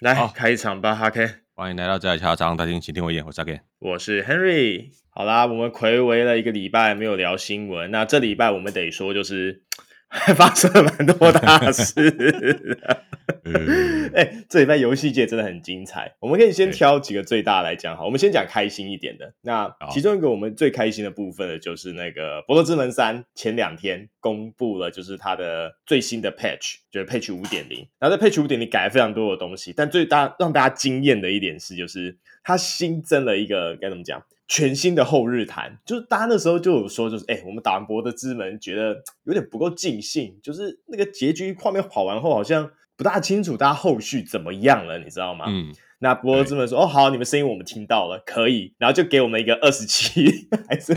[0.00, 1.26] 来开一场吧，哈 K。
[1.54, 4.90] 欢迎来到这里茶张大厅，请听我一言，我是阿 Ken，我是 Henry。
[5.08, 9.62] 好啦，我们暌违了一个礼拜没有聊新闻，那这礼拜我们得说就是。
[10.36, 11.92] 发生了蛮多大事，
[14.14, 16.14] 哎、欸，这礼拜游戏界真的很精彩。
[16.20, 19.34] 我们可以先挑几个最大来讲，好，我们先讲开心一点的。
[19.42, 27.86] 那其中一个我们最开心的部分呢，就是那个《博德之门三》前两天公布了，就是它的最新的 patch，就是 patch 五点零。
[27.98, 34.22] 然后在 patch 五点零改了非常多的东西，但最大让大家惊艳的一点是，就是它新增了一个该怎么讲？
[34.48, 45.46] 全新的后日谈，就是大家那时候就有说，就是哎、欸，我们打完博德之门，觉得有点不够尽兴，就是那个结局画面跑完后，好像不大清楚大家后续怎么样了，你知道吗？
[45.48, 45.72] 嗯。
[45.98, 50.26] 那博德之门说：“哦，好，你们声音我们听到了，可以。”然后就给我们一个二十七
[50.68, 50.92] 还是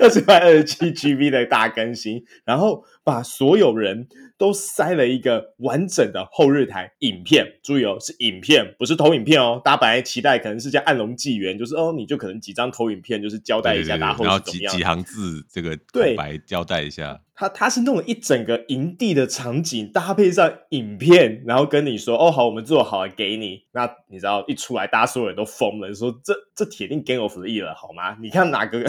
[0.00, 7.54] 二十块二十七 GB 的大更新，然后把所有人都塞了一个完整的后日台影片。
[7.62, 9.60] 注意哦，是影片，不是投影片哦。
[9.64, 17.20] 大家本来期待可能是叫暗龙纪元，就是哦，你就可能几张投影片，就是交代一下大家后续怎么样，然后几几行字，这个对白交代一下。
[17.38, 28.82] 他他是弄了一整个营地的场景，搭配上影片，然后跟你说：“哦，好，我们做好了，给你。”那你知道一出来，大家所有人都疯了，说：“这这铁定 Game of the Year 了，好吗？”你看哪个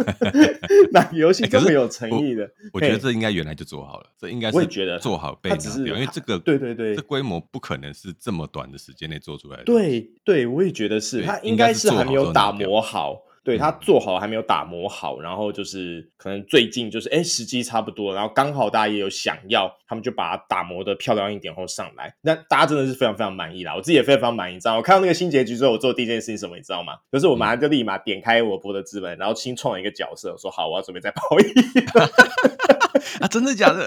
[0.92, 2.44] 哪个游戏这么有诚意的？
[2.44, 9.64] 欸、我，我觉得这应该原来就做好了，这应该是我觉得做好被拿掉，因为这个对对对，这规模不可能是这么短的时间内做出来的。
[9.64, 13.22] 对对，我也觉得是，他应该是还没有打磨好。
[13.46, 22.12] 对，他做好还没有打磨好，然后就是可能最近就是哎时机差不多，然后刚好大家也有想要，他们就把它打磨的漂亮一点后上来。
[22.22, 24.54] 那大家真的是非常非常满意啦，我自己也非常非常满意。
[24.54, 26.56] 你知道我看到那个新结局之后，我做的第一件事情是什么？
[26.56, 26.94] 你知道吗？
[27.12, 31.44] 就是我马上就立马点开我播的资本，然后新创了一个角色，我说好，我要准备再跑一
[33.20, 33.86] 啊，真的假的？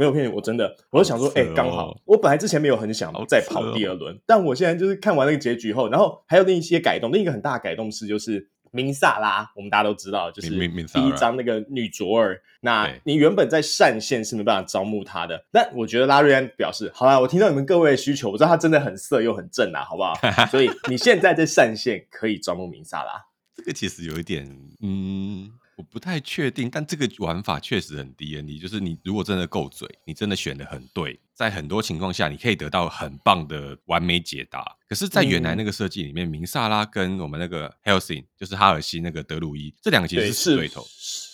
[0.00, 8.48] 没有骗你，我真的，我就想说，哎、哦，刚好我本来之前没有很想再跑第二轮，但我现在就是看完那个结局后，然后还有另一些改动，另一个很大的改动是就是。
[8.72, 12.40] 明萨拉，我们大家都知道，就是第一章那个女卓尔。
[12.60, 20.14] 那你原本在单线是没办法招募她的，但我觉得拉瑞安表示，好啦，我听到你们各位的需求，我知道他真的很色又很正啊，好不好？
[20.52, 23.14] 所以你现在在单线可以招募明萨拉。
[23.56, 24.46] 这个其实有一点，
[24.80, 25.50] 嗯。
[25.80, 34.62] 我不太确定，但这个玩法确实很低 N D 就是你如果真的够嘴，你真的选的很对，在很多情况下你可以得到很棒的完美解答。
[34.86, 40.86] 可是，在原来那个设计里面，明萨拉跟我们那个 Hellsing，就是哈尔西那个德鲁伊，这两个其实是死对头。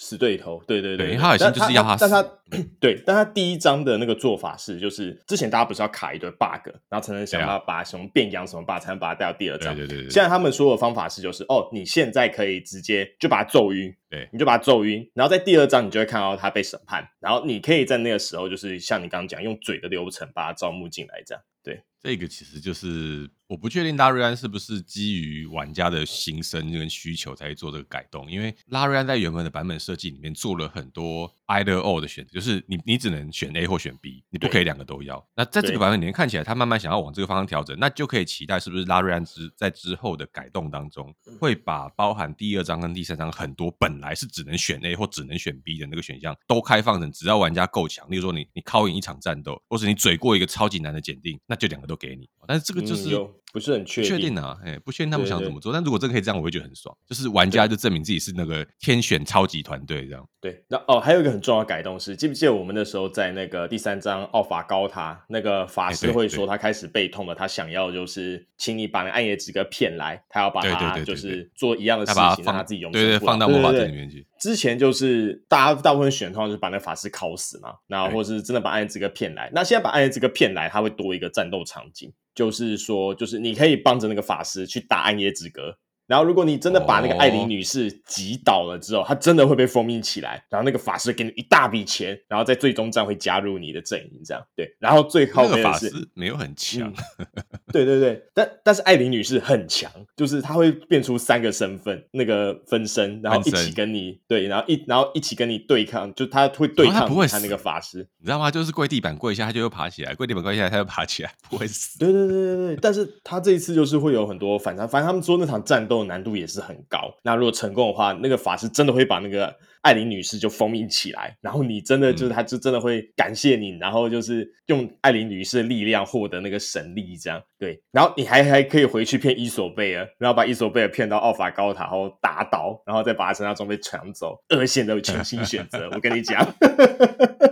[0.06, 9.75] 死对头，对对对，对哈尔辛就是要他死，但他，但他对，但他第一章的那个做法是，就是之前大家不是要卡一堆 bug，然后才能想办法把什么变羊什么 bug 才能把它带到第二章。
[9.75, 21.43] 对对对，对，现在他们说的方法是，就是哦，你现在可以直接就把它揍晕，对，你就把它揍晕，然后在第二章你就会看到他被审判，然后你可以在那个时候，就是像你刚刚讲，用嘴的流程把他招募进来，这样。
[21.65, 23.28] 对，这个其实就是。
[23.49, 35.25] 我不确定拉瑞安是不是基于玩家的心声跟需求才做这个改动，因为拉瑞安在原本的版本设计里面做了很多 either or 的选择，就是你你只能选 A 或选 B，你不可以两个都要。
[35.37, 52.28] 那在这个版本里面看起来，他慢慢想要往这个方向调整，那就可以期待是不是拉瑞安之在之后的改动当中，会把包含第二章跟第三章很多本来是只能选 A 或只能选 B 的那个选项，都开放成只要玩家够强，例如说你你靠赢一场战斗，或是你嘴过一个超级难的检定，那就两个都给你。
[52.47, 53.17] 但是这个就是。
[53.56, 55.72] 嗯不是很确定，确定啊，哎，不确定他们想怎么做。
[55.72, 56.94] 但如果真的可以这样，我会觉得很爽。
[57.09, 60.28] 就是玩家就证明自己是那个天选超级团队这样。
[60.43, 73.00] 对，那哦，还有一个很重要的改动是，记不记得我们那时候在那个第三章奥法高塔，那个法师会说他开始背痛了，他想要就是请你把那暗夜之歌骗来，他要把他就是做一样的事情，让他自己永生。
[73.00, 74.27] 对对，放到魔法阵里面去。
[74.39, 79.51] 之前就是大家大部分选的话就是把那法师烤死嘛，然后或是真的把暗夜之歌骗来。
[79.55, 82.13] 那现在把暗夜之歌骗来，它会多一个战斗场景。
[82.35, 85.79] 就是说，就是你可以帮着那个法师去打暗夜之歌。
[86.06, 89.22] 然后，如果你真的把那个艾琳女士击倒了之后，她、oh.
[89.22, 90.44] 真的会被封印起来。
[90.49, 94.72] 然后，那个法师给你一大笔钱，然后在最终战会加入你的阵营，这样对。
[94.78, 97.27] 然后最后那个法师没有很强，嗯、
[97.72, 108.48] 对对对，但但是艾琳女士很强，就是她会变出三个身份，那个分身，然后一起跟你对，然后一然后一起跟你对抗，就她会对抗他那个法师，你知道吗？
[108.48, 111.98] 就是跪地板跪一下，她就又爬起来；跪地板跪一下，她就爬起来，不会死。
[111.98, 115.96] 对对对对对，但是她这一次就是会有很多反差，反正他们说那场战斗。
[116.04, 117.15] 难度也是很高。
[117.22, 127.81] 那如果成功的话，那个法师真的会把那个艾琳女士就封印起来，然后你真的就是他就真的会感谢你，然后就是用艾琳女士的力量获得那个神力，这样对。
[127.93, 134.37] 然后你还还可以回去骗伊索贝尔，然后把伊索贝尔骗到奥法高塔，然后打倒，然后再把他身上装备抢走。
[134.48, 136.47] 二线的全新选择，我跟你讲。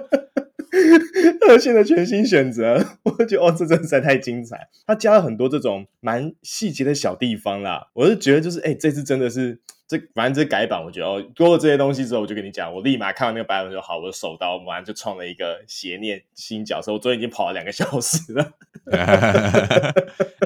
[1.48, 4.68] 二线的全新选择， 我觉得哦，这真的实在太精彩。
[4.86, 18.52] 他加了很多这种蛮细节的小地方啦，我是觉得就是，哎、欸，这次真的是这，反正这改版，我觉得哦，多了这些东西之后，我就跟你讲，我立马看完那个版本就好，我的手刀马上就创了一个邪念新角色，我昨天已经跑了两个小时了。
[18.90, 18.98] 哎、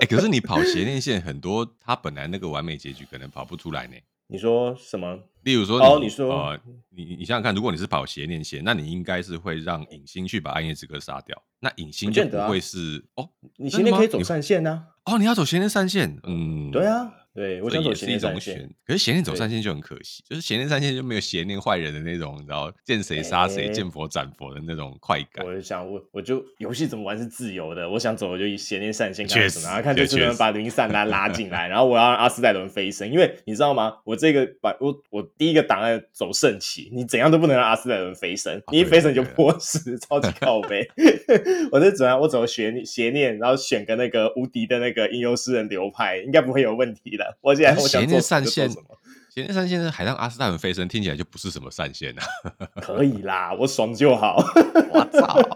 [0.00, 3.94] 欸，可是你跑邪念线很多，他本来那个完美结局可能跑不出来呢。
[4.30, 5.18] 你说什么？
[5.48, 6.60] 例如说，哦，你说，呃，
[6.90, 15.14] 你你想想看，如果你是跑邪念线，那你应该是会让影星去把暗夜之歌杀掉，那影星就不会是、啊、哦，你邪念可以走上线呢、啊？
[15.14, 17.10] 哦，你要走邪念上线，嗯，对啊。
[17.38, 25.46] 对，我想走邪念善线，可是邪念走善线就很可惜，就是邪念善线就没有邪念坏人的那种，你知道见谁杀谁、见佛斩佛的那种快感。
[25.46, 33.98] 我就想，我我就游戏怎么玩是自由的，我想走我就以邪念善线开始，然后看这次能把零散拉拉进来，然后我要让阿斯黛伦飞升，因为你知道吗？
[34.04, 40.84] 我这个把我我第一个档案走圣骑，你怎样都不能让阿斯黛伦飞升，你一飞升就破死，超级靠 背。
[41.70, 42.18] 我这怎样？
[42.18, 47.27] 我走邪邪念，然后选个那个无敌的那个吟游诗人流派，应该不会有问题的。
[47.40, 52.22] 我现在邪念善线，邪念善线是海上阿斯泰文飞升，听起来就不是什么善线啊。
[52.80, 54.36] 可以啦，我爽就好。
[54.92, 55.40] 我操！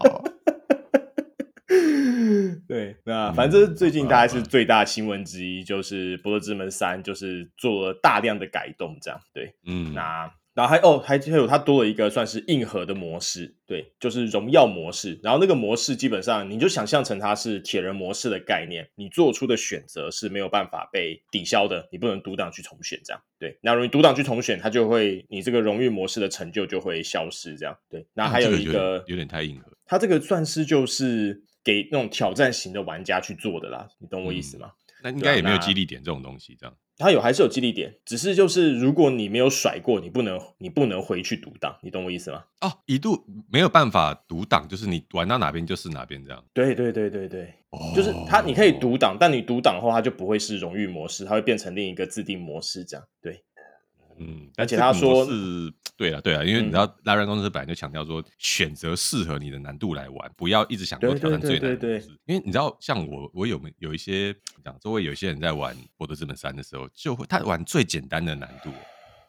[2.68, 10.30] 对，那反正最近大概是最大的新闻之一，就是《博德之门三》就是做了大量的改动，这样对，嗯，那。
[10.54, 15.18] 然后还哦，还还有它多了一个算是硬核的模式，对，就是荣耀模式。
[15.22, 23.22] 然后那个模式基本上你就想象成它是铁人模式的概念，你做出的选择是没有办法被抵消的，你不能独挡去重选这样。
[23.38, 27.76] 对，那如果你独挡去重选，它就会你这个荣誉模式的成就就会消失这样。
[27.88, 34.68] 对，那还有一个、啊这个、有点，太硬核，它这个算是就是给那种挑战型的玩家去做的啦，你懂我意思吗？
[34.68, 36.72] 嗯那应该也没有激励点这种东西，这样。
[37.02, 42.44] 它有还是有激励点，只是就是如果你没有甩过，你不能你不能回去独挡，你懂我意思吗？
[42.60, 46.42] 哦，一度没有办法独挡，就是你玩到哪边就是哪边这样。
[46.54, 53.04] 对对对对对，哦、就是它你可以独挡，但你独挡后它就不会是荣誉模式，它会变成另一个自定模式这样。
[53.20, 53.42] 对。
[54.18, 61.76] 嗯，而且他说是对了，对了，因为你知道，拉瑞安公司本来就强调说，选择适合你的难度来玩，不要一直想说挑战最难的。
[61.76, 68.70] 对，因为你知道，像我，我有没有一些讲，周围有些人在玩《博德之门三》的时候，就会他玩最简单的难度，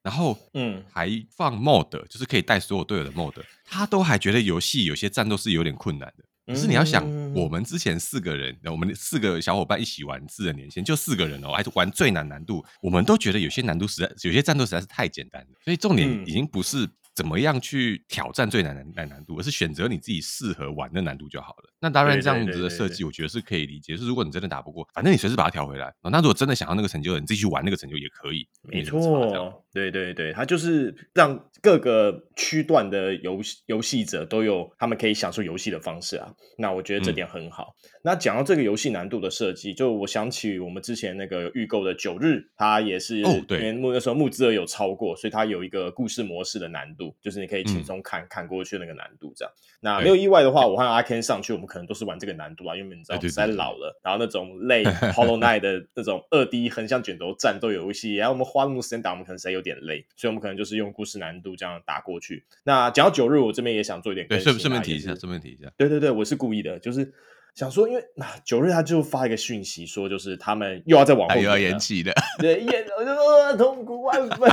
[0.02, 3.34] 然后嗯，还放 mod，就是可以带所有队友的 mod，
[3.66, 6.24] 他都还觉得游戏有些战斗是有点困难的。
[6.46, 7.04] 可是你要想，
[7.34, 15.48] 我们之前四个人，我们四个小伙伴一起玩四人连线，就四个人哦，还是玩最难难度，我们都觉得有些难度实在，有些战斗实在是太简单了。
[15.64, 16.90] 所以重点已经不是。
[17.16, 21.72] 怎么样去挑战最难的难难度，而是选择你自己适合玩的难度就好了。
[21.80, 23.96] 那当然这样子的设计，我觉得是可以理解。
[23.96, 25.94] 是如果你真的打不过，反正你随时把它调回来。
[26.02, 28.48] 那如果真的想要那个成就，你自己去玩那个成就也可以。
[28.64, 36.34] 没错，对对对，它就是让各个区段的游游戏者都有他们可以享受游戏的方式啊。
[36.58, 37.76] 那我觉得这点很好。
[37.84, 47.03] 嗯、那讲到这个游戏难度的设计，就我想起我们之前那个预购的九日，它也是因为那时候募资额有超过，所以它有一个故事模式的难度。
[47.22, 54.84] 就是你可以轻松看、嗯、看过去那个难度这样，那没有意外的话，我和阿 Ken 上去，我们可能都是玩这个难度啊，因为你知道实在老了，然后那种累
[55.16, 62.46] Hollow Knight 的那种二 D 横向卷轴战斗游戏，然后我们花那么多时间打，我们可能实在有点累，所以我们可能就是用故事难度这样打过去。
[62.64, 67.14] 那讲到九日，我这边也想做一点对，顺顺便提一下，顺便提一下，对对对，我是故意的，就是。
[67.56, 74.50] 想说，因为那九日他就发一个讯息说，就是他们又要再往后，又要延期的，对，延我就说痛苦万分。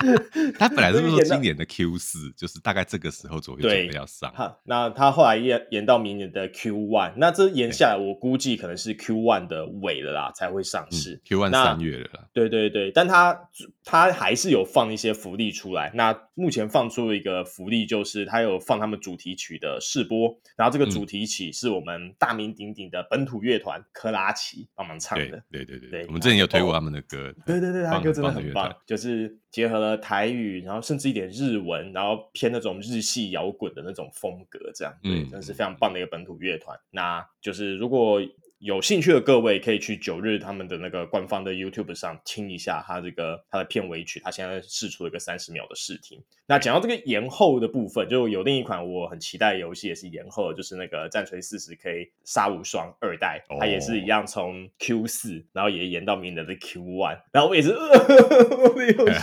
[0.58, 4.32] 他本来是说今年的 Q 四，就是大概这个时候左右准备要上。
[4.64, 11.16] 那他后来延延到明年的 Q one，那这延下来，我估计可能是 Q one 的尾了啦，才会上市。
[11.16, 12.24] 嗯、Q one 三月了啦。
[12.32, 13.38] 对对对，但他
[13.84, 15.92] 他还是有放一些福利出来。
[15.94, 22.37] 那目前放出了一个福利，就是他有放他们主题曲的试播，然后这个主题曲是我们大。
[22.38, 36.78] 名鼎鼎的本土乐团克拉奇帮忙唱的，对对对对，我们之前有推过他们的歌，对对对，他歌真的很棒，就是结合了台语，然后甚至一点日文，然后偏那种日系摇滚的那种风格，这样，对，真的是非常棒的一个本土乐团。
[36.92, 38.22] 那就是如果。
[38.60, 46.20] 有兴趣的各位可以去九日他们的那个官方的 YouTube 上听一下他这个他的片尾曲，他现在试出了一个三十秒的试听。
[46.44, 59.20] 那讲到这个延后的部分，就有另一款我很期待的游戏也是延后的，就是那个战锤四十 K 杀无双二代，它也是一样从 Q 四，然后也延到明年的 Q one，然后我也是，呃、没有游戏，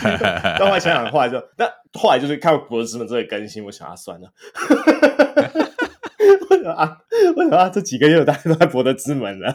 [0.58, 4.32] 但后来想想后来就，那后来就是看博德之门这个更新，我想要算了。
[6.66, 6.98] 啊，
[7.36, 7.68] 为什么啊？
[7.68, 9.46] 这几个月大家都在博德之门 呢？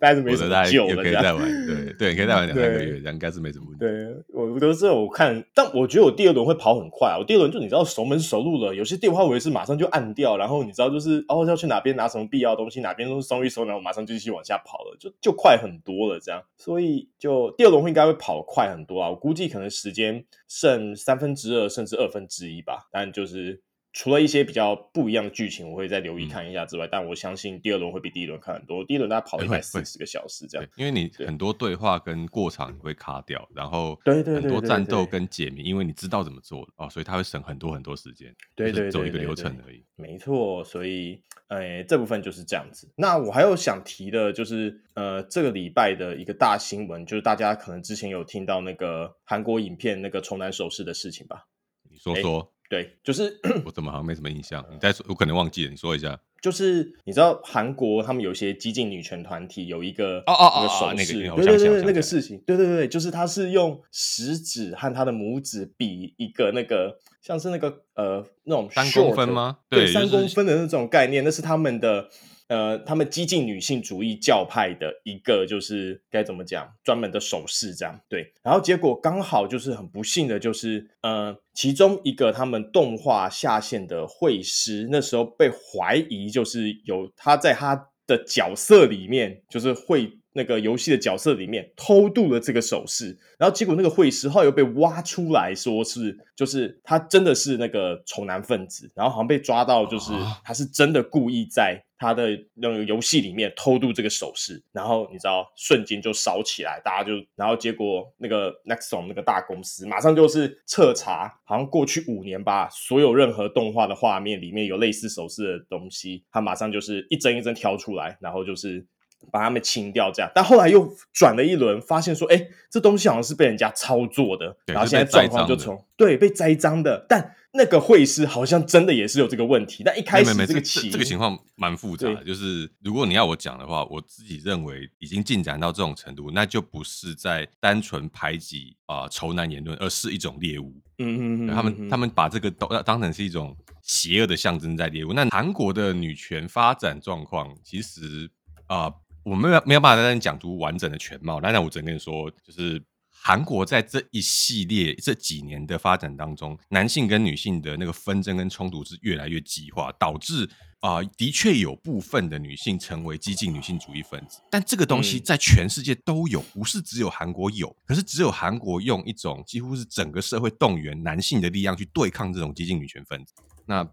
[0.00, 3.84] 大概是没什么救了，可以再玩，对对，可以再玩两三个月，这样应该是没什么问题。
[3.84, 7.18] 对，我都是我看，但我觉得我第二轮会跑很快啊。
[7.18, 16.18] 我第二轮就你知道熟门熟路了，有些电话我也是马上就按掉，然后你知道就是哦要去哪边拿什么必要东西，哪边都是收一收，然后马上就继续往下跑了，就就快很多了。
[16.20, 19.10] 这样，所以就第二轮会应该会跑快很多啊。
[19.10, 23.62] 我估计可能时间剩三分之二甚至二分之一吧，但就是。
[23.92, 28.84] 除了一些比较不一样的剧情，我会再留意看一下之外，嗯、但我相信第二轮会比第一轮看很多。
[28.84, 38.32] 第一轮大概跑一百四十个小时这样，因为你很多对话跟过场你会卡掉，然后很多战斗跟解谜，因为你知道怎么做哦，所以它会省很多很多时间。
[38.54, 39.84] 对对，走一个流程而已。
[39.96, 42.88] 没错，所以诶，这部分就是这样子。
[42.94, 51.46] 那我还有想提的，就是呃，这个礼拜的一个大新闻，就是大家可能之前有听到那个韩国影片那个重男首饰的事情吧？
[51.90, 52.52] 你说说。
[52.68, 54.64] 对，就是我怎么好像没什么印象？
[54.70, 55.70] 你再说，我可能忘记了。
[55.70, 69.58] 你说一下，就是你知道韩国他们有些激进女权团体有一个哦哦哦那个手势，对对对，那个事情，对对对，就是他是用食指和他的拇指比一个那个像是那个呃那种三公分吗？
[69.70, 72.08] 对，三公分的那种概念，那是他们的。
[72.48, 90.12] 呃，他们激进女性主义教派的一个就是该怎么讲，专门的手势这样对，然后结果刚好就是很不幸的，就是呃，其中一个他们动画下线的绘师，那时候被怀疑就是有他在他的角色里面，就是会。
[90.32, 100.12] 那个游戏的角色里面偷渡了这个手势，然后结果那个会师后来又被挖出来说是，就是他真的是那个丑男分子，然后好像被抓到，就是
[100.44, 118.86] 他是真的故意在他的那个游戏里面偷渡这个手势，然后你知道瞬间就烧起来，大家就然后结果那个 Nexon 那个大公司马上就是彻查，好像过去五年吧，所有任何动画的画面里面有类似手势的东西，他马上就是一帧一帧挑出来，然后就是。
[119.30, 140.74] 把他们清掉，这样，但后来又转了一轮，发现说，哎，这东西好像是被人家操作的，然后现在状况就从对被栽赃的，但那个会师好像真的也是有这个问题，但一开始这个这这个情况蛮复杂的，就是如果你要我讲的话，我自己认为已经进展到这种程度，那就不是在单纯排挤啊仇男言论，而是一种猎物。
[140.98, 145.12] 嗯嗯嗯，他们他们把这个都当成是一种邪恶的象征在猎物。
[145.12, 148.30] 那韩国的女权发展状况，其实
[148.66, 148.90] 啊。
[149.28, 160.48] 我没有没有办法在这讲出完整的全貌，但是我只能跟你说，就是韩国在这一系列这几年的发展当中，男性跟女性的那个纷争跟冲突是越来越激化，导致
[160.80, 173.34] 啊、呃，的确有部分的女性成为激进女性主义分子，但这个东西在全世界都有，不是只有韩国有，可是只有韩国用一种几乎是整个社会动员男性的力量去对抗这种激进女权分子，
[173.66, 173.86] 那。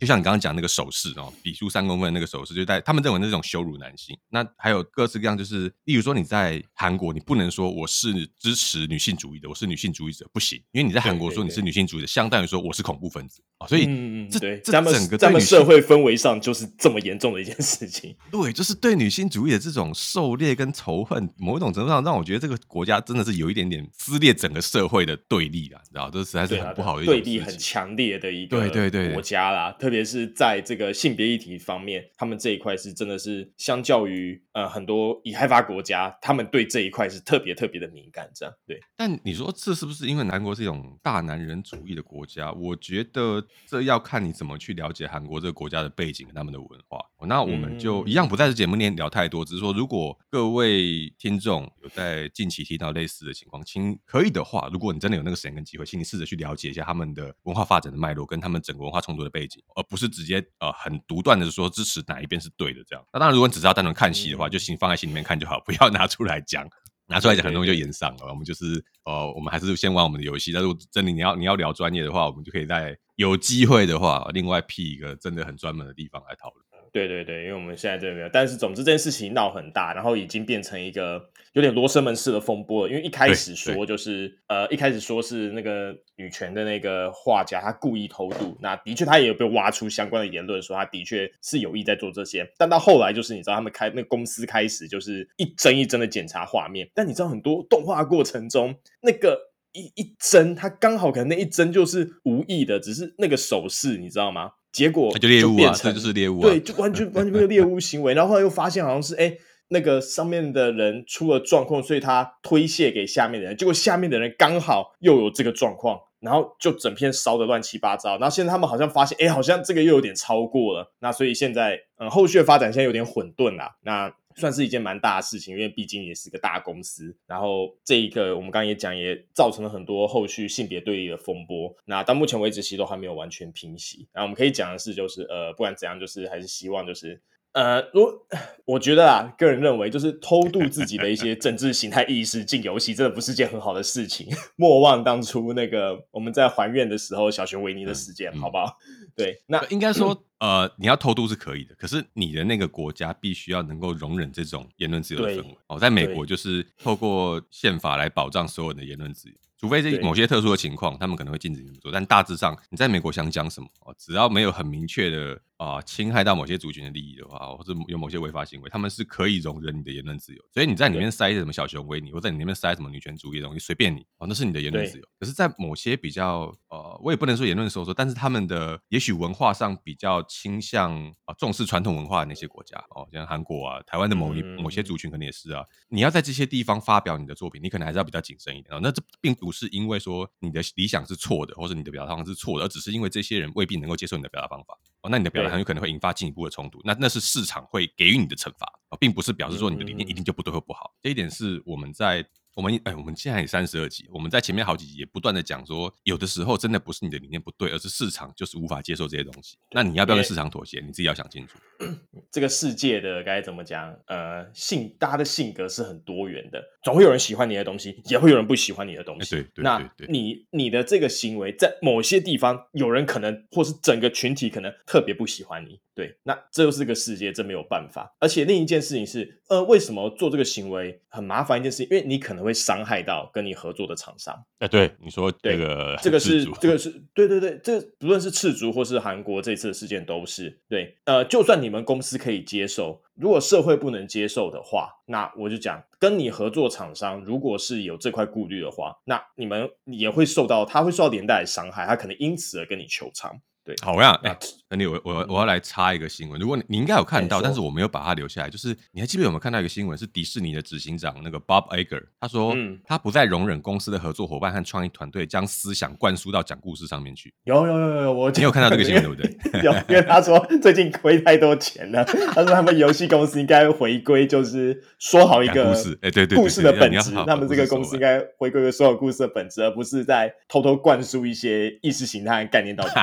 [0.00, 4.16] 就像你刚刚讲那个手势哦，比出三公分那个手势，就在他们认为那种羞辱男性。
[4.30, 13.66] 那还有各式各样，就是例如说你在韩国，你不能说我是支持女性主义的，我是女性主义者，不行，因为你在韩国说你是女性主义者，相当于说我是恐怖分子啊。
[13.66, 18.14] 所以，嗯，这这整个在们社会氛围上就是这么严重的一件事情。
[18.30, 38.80] 对，就是对女性主义的这种狩猎跟仇恨，某一种程度上让我觉得这个国家真的是有一点点撕裂整个社会的对立啊，你知道，这实在是很不好的一种对立很强烈的一个对对对国家啦，特别是在这个性别议题方面，他们这一块是真的是相较于呃很多已开发国家，他们对这一块是特别特别的敏感，这样对。
[38.96, 42.50] 但你说这是不是因为韩国是一种大男人主义的国家？
[42.52, 46.98] 我觉得这要看你怎么去了解韩国这个国家的背景跟他们的文化。
[47.26, 63.04] 那我们就一样不在这节目里面聊太多，只是说如果各位听众有在近期听到类似的情况，请可以的话，如果你真的有那个时间跟机会，请你试着去了解一下他们的文化发展的脉络跟他们整个文化冲突的背景，而不是直接呃很独断的说支持哪一边是对的这样。
[63.12, 66.68] 那当然，如果你只是要单纯看戏的话，就请放在心里面看就好，不要拿出来讲，
[67.06, 68.26] 拿出来讲很容易就演上了。
[68.28, 70.52] 我们就是呃，我们还是先玩我们的游戏。
[70.52, 76.63] 但是真的你要你要聊专业的话，我们就可以在有机会的话，另外辟一个真的很专门的地方来讨论。
[76.94, 81.20] 对对对，因为我们现在这边没有，但是总之这件事情闹很大，然后已经变成一个
[81.52, 82.88] 有点罗生门式的风波了。
[82.88, 92.48] 因为一开始说就是呃，一开始说是那个女权的那个画家他故意偷渡，那的确他也有被挖出相关的言论，说他的确是有意在做这些。
[92.56, 98.72] 但到后来就是你知道他们开那个公司开始就是一帧一帧的检查画面，但你知道很多动画过程中
[99.02, 104.52] 那个一一帧，他刚好可能那一帧就是无意的，只是那个手势，你知道吗？
[104.74, 108.12] 结果就变成，就猎物啊，这就是猎物啊，对，就完全完全没有猎物行为。
[108.12, 109.32] 然后后来又发现好像是，哎，
[109.68, 113.56] 那个上面的人出了状况，所以他推卸给下面的人。
[113.56, 118.18] 结果下面的人刚好又有这个状况，然后就整片烧的乱七八糟。
[118.18, 120.92] 然后现在他们好像发现，哎，好像这个又有点超过了。
[120.98, 123.76] 那所以现在，嗯，后续的发展现在有点混沌啦。
[123.84, 127.16] 那算是一件蛮大的事情，因为毕竟也是个大公司。
[127.26, 131.74] 然后这一个我们刚刚也讲，也造成了很多后续性别对立的风波。
[131.84, 134.08] 那到目前为止，其实都还没有完全平息。
[134.12, 137.20] 然后我们可以讲的是，就是呃，不管怎样，就是还是希望就是。
[137.52, 138.26] 呃，我
[138.66, 144.26] 我觉得啊，个人认为，就是偷渡自己的一些政治形态意识进游戏，真的不是件很好的事情。
[144.56, 148.76] 莫忘当初那个我们在还愿的时候，小熊维尼的事件，好不好？
[149.16, 155.58] 对，那应该说，呃，你要偷渡是可以的，可是你的那个国家必须要能够容忍这种言论自由的氛围。
[155.68, 159.34] 哦，在美国就是透过宪法来保障所有人的言论自由。
[159.56, 170.42] 除非是某些特殊的情况，他们可能会禁止你们做，但大致上，你在美国想讲什么，只要没有很明确的啊、呃、侵害到某些族群的利益的话，或者有某些违法行为，他们是可以容忍你的言论自由。
[170.52, 175.04] 所以你在里面塞什么小熊维尼，或在你里面塞什么女权主义的东西，随便你哦，那是你的言论自由。
[175.18, 185.64] 可是，在某些比较呃，我也不能说言论收缩，但是他们的也许文化上比较倾向啊、呃、重视传统文化的那些国家哦，像韩国啊、台湾的某一、嗯、某些族群可能也是啊。
[185.88, 188.80] 你要在这些地方发表你的作品，你可能还是要比较谨慎一点哦。
[188.82, 195.08] 那这并不是因为说你的理想是错的，或者你的表达方式是错的，而只是因为这些人未必能够接受你的表达方法哦。
[195.08, 200.92] 那你的表达很有可能会引发进一步的冲突，那那是市场会给予你的惩罚哦，并不是表示说你的理念一定就不对或不好。
[201.00, 202.26] 这一点是我们在。
[202.54, 209.56] 我们哎，我们现在也三十二集，我们在前面好几集也不断的讲说，有的时候真的不是你的理念不对，而是市场就是无法接受这些东西。
[209.72, 210.80] 那你要不要跟市场妥协？
[210.80, 211.58] 你自己要想清楚。
[212.30, 213.94] 这个世界的该怎么讲？
[214.06, 219.30] 呃，性大家的性格是很多元的，总会有人喜欢你的东西，也会有人不喜欢你的东西。
[219.30, 225.80] 对对对，那你你的这个行为，在某些地方，有人可能或是整个群体可能特别不喜欢你。
[225.94, 228.14] 对，那这又是个世界，这没有办法。
[228.18, 231.60] 而且另一件事情是，呃，为什么做这个行为很麻烦？
[231.60, 234.34] 一件事情，因为你可能会伤害到跟你合作的厂商。
[234.58, 240.96] 哎，对，你说这个，这个是这个是对对对，这不论是赤足或是韩国这次的事件都是对。
[241.04, 253.40] 呃，就算你们公司可以接受，如果社会不能接受的话，那我就讲，跟你合作厂商如果是有这块顾虑的话，那你们也会受到，他会受到连带的伤害，他可能因此而跟你求偿。
[253.64, 254.36] 对，好呀，哎，
[254.68, 267.32] 等你我我我要来插一个新闻，如果你你应该有看到，但是我没有把它留下来，就是你还记得有没有看到一个新闻，是迪士尼的执行长那个 Bob Iger，他说，嗯，他不再容忍公司的合作伙伴和创意团队将思想灌输到讲故事上面去。
[267.44, 269.62] 有有有有，我你有看到这个新闻对不对？
[269.64, 282.90] 有，因为他说最近亏太多钱了，他说他们游戏公司应该回归，就是说好一个故事，哎，对对，故事的本质，他们这个公司应该回归个所有故事的本质，而不是在偷偷灌输一些意识形态概念到底。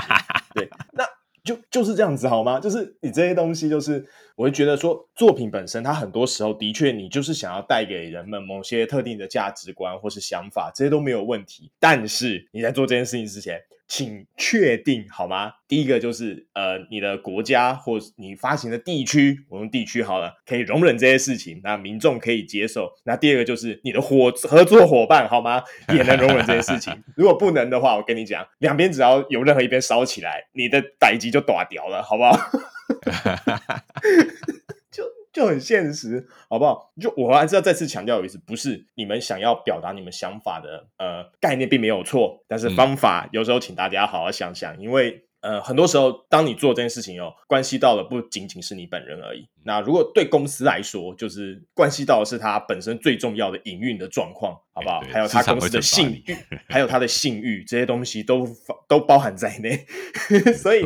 [0.53, 1.03] 对，那。
[1.43, 2.59] 就就是这样子好吗？
[2.59, 11.71] 就是你这些东西，就是我会觉得说，作品本身它很多时候的确，你就是想要带给人们某些特定的价值观或是想法，这些都没有问题。
[11.79, 13.59] 但是你在做这件事情之前，
[13.93, 15.51] 请确定好吗？
[15.67, 22.89] 第一个就是呃，你的国家或你发行的地区，我用地区好了，可以容忍这些事情，那民众可以接受。
[23.03, 25.61] 那第二个就是你的伙合作伙伴好吗？
[25.93, 27.03] 也能容忍这些事情。
[27.17, 32.39] 如果不能的话，我跟你讲，两边只要有任何一边烧起来，你的代志就打掉了，好不好？
[35.33, 36.91] 就很现实，好不好？
[36.99, 49.47] 就我还是要再次强调一次，不是你们想要表达你们想法的呃概念并没有错，但是方法有时候请大家好好想想，因为呃很多时候当你做这件事情哦，关系到的不仅仅是你本人而已。
[49.63, 54.99] 那如果对公司来说，就是关系到的是它本身最重要的营运的状况，好不好？
[55.09, 56.35] 还有它公司 的信誉，
[56.67, 58.45] 还有它的信誉这些东西都
[58.87, 59.85] 都包含在内，
[60.53, 60.83] 所以。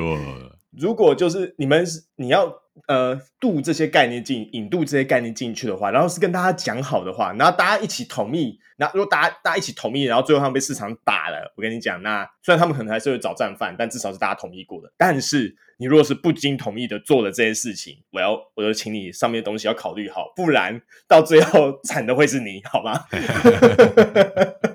[0.77, 1.85] 如果就是你们
[2.15, 2.53] 你要
[2.88, 14.91] 呃渡这些概念进引渡这些概念进去的话，然后是跟大家讲好的话，然后大家一起同意，那如果大家大家一起同意，然后最后他们被市场打了，我跟你讲，那虽然他们可能还是会找战犯，但至少是大家同意过的。
[14.97, 23.05] 但是你如果是不经同意的做了这些事情，我要我就请你上面的东西要考虑好，不然到最后惨的会是你，好吗？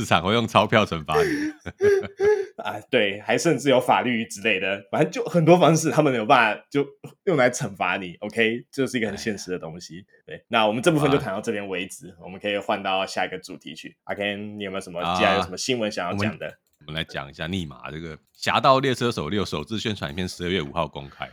[0.00, 1.28] 市场会用钞票惩罚你
[2.64, 6.86] 啊，对，还甚至有法律之类的，反正就很多方式，他们没有办法就
[7.24, 8.14] 用来惩罚你。
[8.20, 10.06] OK，这是一个很现实的东西。
[10.26, 13.94] 对，那我们这部分就谈到这边为止，啊、我们可以换到下一个主题去。
[14.04, 15.00] 阿 Ken，你有没有什么？
[15.16, 16.46] 既然有什么新闻想要讲的？
[16.46, 16.52] 啊、
[16.86, 21.28] 我，们来讲一下《逆马》这个《侠盗猎车手六》首次宣传片，十二月五号公开。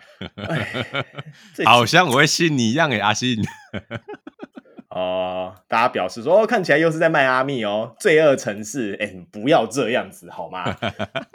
[1.65, 3.38] 好像我会信你一样诶，阿信。
[4.97, 10.75] 哦，大家表示说，哦，看起来又是在迈阿密哦，罪恶城市，哎，不要这样子好吗？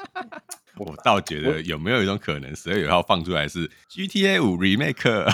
[0.78, 5.32] 我倒觉得有没有一种可能，十二月号放出来是 GTA 五 Remake？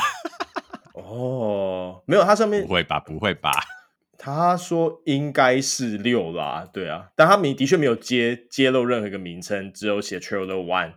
[0.92, 3.00] 哦，没有，它上面不会吧？
[3.00, 3.50] 不会吧？
[4.18, 10.94] 他说应该是六啦，对啊，但他明的确没有揭揭露任何一个名称，只有写 Trailer One。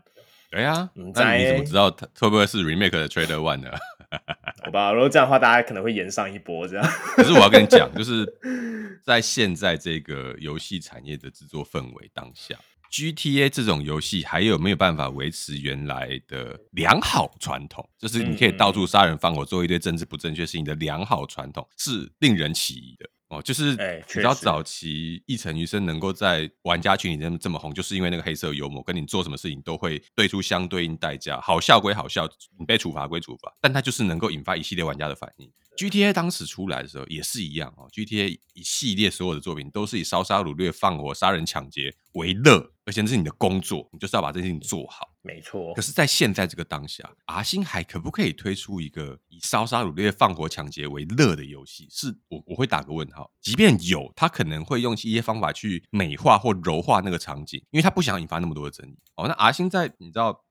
[0.50, 3.70] 对啊，那你怎么知道他会不会是 Remake 的 Trailer One 呢？
[4.64, 6.86] 好吧，如果这样的话，大家可能会延上一波这样。
[7.16, 8.26] 可是我要跟你讲，就是
[9.04, 12.56] 在现在这个游戏产业的制作氛围当下
[12.92, 17.90] ，GTA 这种游戏还有没有办法维持原来的良好传统？
[17.98, 23.10] 就是你可以到处杀人放火，做一堆政治不正确事情的良好传统，是令人起疑的。
[23.32, 31.40] 哦，就是你知道早期一城余生能够在玩家群里这么这么红，就是因为那个黑色幽默，跟你做什么事情都会对出相对应代价。
[31.40, 32.28] 好笑归好笑，
[32.60, 35.50] 你被处罚归处罚，但它就是能够引发一系列玩家的反应。
[35.78, 45.08] GTA 当时出来的时候也是一样哦，GTA 一系列所有的作品都是以烧杀掳掠、放火、杀人抢劫为乐，而且这是你的工作，你就是要把这件事情做好。
[45.22, 45.74] 没错。
[45.74, 51.88] 可是，在现在这个当下阿星还可不可以推出一个以烧杀掳掠、放火抢劫为乐的游戏？
[51.92, 53.32] 是我我会打个问号。
[53.42, 58.98] 即便有，他可能会用一些方法去美化或柔化那个场景，因为他不想引发那么多的争议。
[59.16, 60.44] 哦，那阿星在你知道？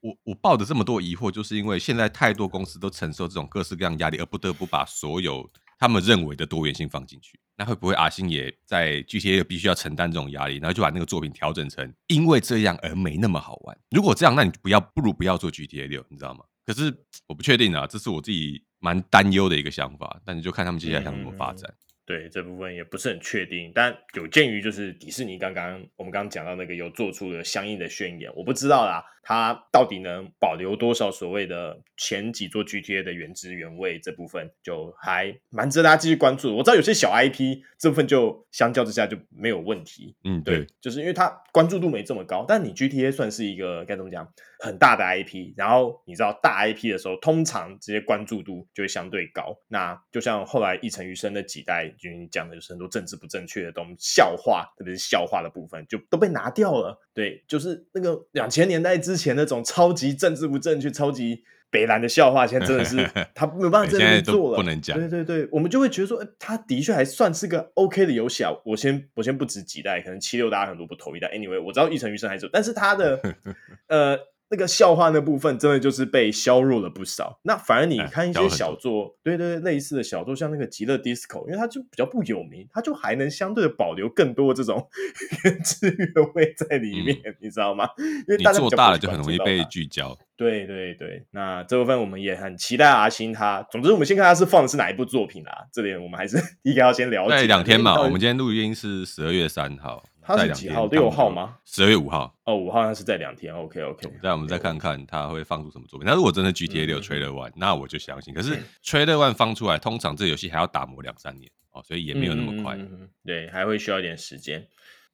[0.00, 7.38] 我我抱着这么多疑惑，就是因为现在太多公司都承受这种各式各样压力，而不得不把所有他们认为的多元性放进去。
[7.56, 13.78] 那会不会阿星也在 GTA 必须要承担这种压力，然后就把那个作品调整成因为这样而没那么好玩？
[13.90, 16.44] 如果这样，那你不要不如不要做 GTA 六，你知道吗？
[16.64, 16.94] 可是
[17.26, 20.20] 我不确定啊，这是我自己蛮担忧的一个想法。
[20.24, 21.70] 但你就看他们接下来想怎么发展。
[21.70, 36.54] 嗯对这部分也不是很确定，但有鉴于就是迪士尼刚刚我们刚刚讲到那个有做出了相应的宣言，我不知道啦，它到底能保留多少所谓的前几座 GTA 的原汁原味，这部分就还蛮值得大家继续关注。
[36.56, 44.32] 我知道有些小 IP 这部分就相较之下就没有问题，嗯，对，对，就是因为它关注度没这么高，但你 GTA 算是一个该怎么讲？
[44.58, 49.54] 很大的 IP，然后你知道大 IP 的时候，通常这些关注度就会相对高。
[49.68, 56.98] 那就像后来一城余生的几代，就你讲的就是很多政治不正确的东西，笑话，特别是笑话的部分，就都被拿掉了。
[57.12, 62.96] 对，就是那个两千年代之前那种超级政治不正确、超级北蓝的笑话，现在真的是
[63.34, 64.98] 他没有办法真的做了，不能讲。
[64.98, 68.50] 对对对，我们就会觉得说，他的确还算是个 OK 的游戏啊。
[68.64, 71.28] 我先我先不止几代，可能七六大家很多不同一代。
[71.28, 73.20] Anyway，我知道一成余生还是，但是他的
[73.88, 74.18] 呃。
[74.48, 77.40] 那个笑话那部分真的就是被削弱了不少。
[77.42, 84.88] 那反而你看一些小作，对对对，类似的小作，像那个《极乐 DISCO》，因为它就比较不有名，它就还能相对的保留更多这种
[85.44, 87.88] 原汁原味在里面，嗯、你知道吗？
[87.98, 90.16] 因为大家做大了就很容易被聚焦。
[90.36, 93.66] 对对对，那这部分我们也很期待阿星他。
[93.72, 95.66] 总之，我们先看他是放的是哪一部作品啦。
[95.72, 97.30] 这点我们还是 应该要先了解。
[97.30, 100.04] 在两天嘛，我们今天录音是十二月三号。
[100.26, 100.86] 他是几号？
[100.86, 101.56] 六号吗？
[101.64, 102.34] 十二月五号。
[102.44, 103.54] 哦，五号那是在两天。
[103.54, 104.10] OK OK。
[104.22, 106.06] 那我们再看看他会放出什么作品。
[106.06, 108.34] 那如果真的 GTA 六 Trailer One，那我就相信。
[108.34, 112.76] 可是 Trailer One 放出来，通常这游戏还要打磨两三年哦，所以也没有那么快。
[113.24, 114.66] 对，还会需要一点时间。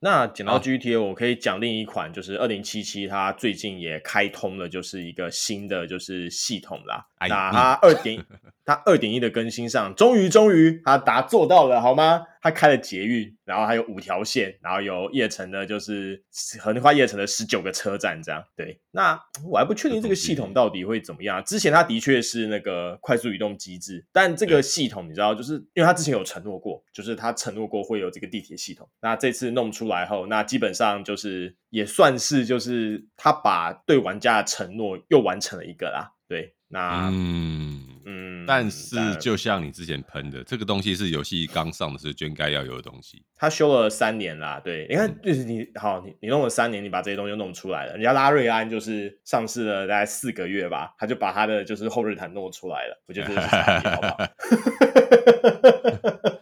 [0.05, 7.07] 那讲到 GTA，我可以讲另一款，就是二零七七，它最近也开通了，就是一个新的就是系统啦。
[7.20, 8.20] 那它二点，
[8.66, 12.25] 它二点一的更新上，终于终于，它达做到了，好吗？
[12.42, 16.20] 它开了捷运，然后还有五条线，然后有夜城的，就是
[16.59, 18.44] 横跨夜城的十九个车站，这样。
[18.57, 21.42] 对，那我还不确定这个系统到底会怎么样。
[21.44, 28.90] 之前它的确是那个快速移动机制，但这个系统你知道，就是因为它之前有承诺过，就是他承诺过会有这个地铁系统。
[29.00, 36.11] 那这次弄出来后，那基本上就是也算是就是他把对玩家的承诺又完成了一个啦。
[36.26, 36.57] 对。
[36.72, 43.22] 那嗯嗯，但是就像你之前喷的，这个东西是游戏刚上的时候就应该要有的东西。
[43.37, 47.92] 他修了三年啦，对，你看，就是你好，你你弄了三年，你把这些东西弄出来了。
[47.92, 53.46] 人家拉瑞安就是上市了大概四个月吧，他就把他的就是后日谈弄出来了，我觉得这是
[53.88, 54.16] 好不好？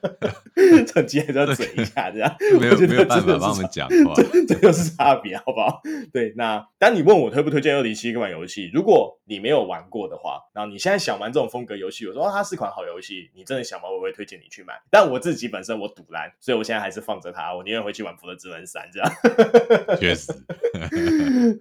[0.87, 4.15] 趁机还是要嘴一下，这样没有 没有办法帮我们讲话，
[4.47, 5.81] 这就是差别，好不好？
[6.13, 14.75] 对，那当你问我推不推荐二零七七这款游戏，如果你没有玩过的话，然后你现在想玩这种风格游戏，我说哦，它是款好游戏，你真的想玩，我会推荐你去买。
[14.91, 19.99] 但我自己本身我赌烂，所以我现在还是放着它，我宁愿回去玩《福德之门三》这样。
[19.99, 20.33] 确实，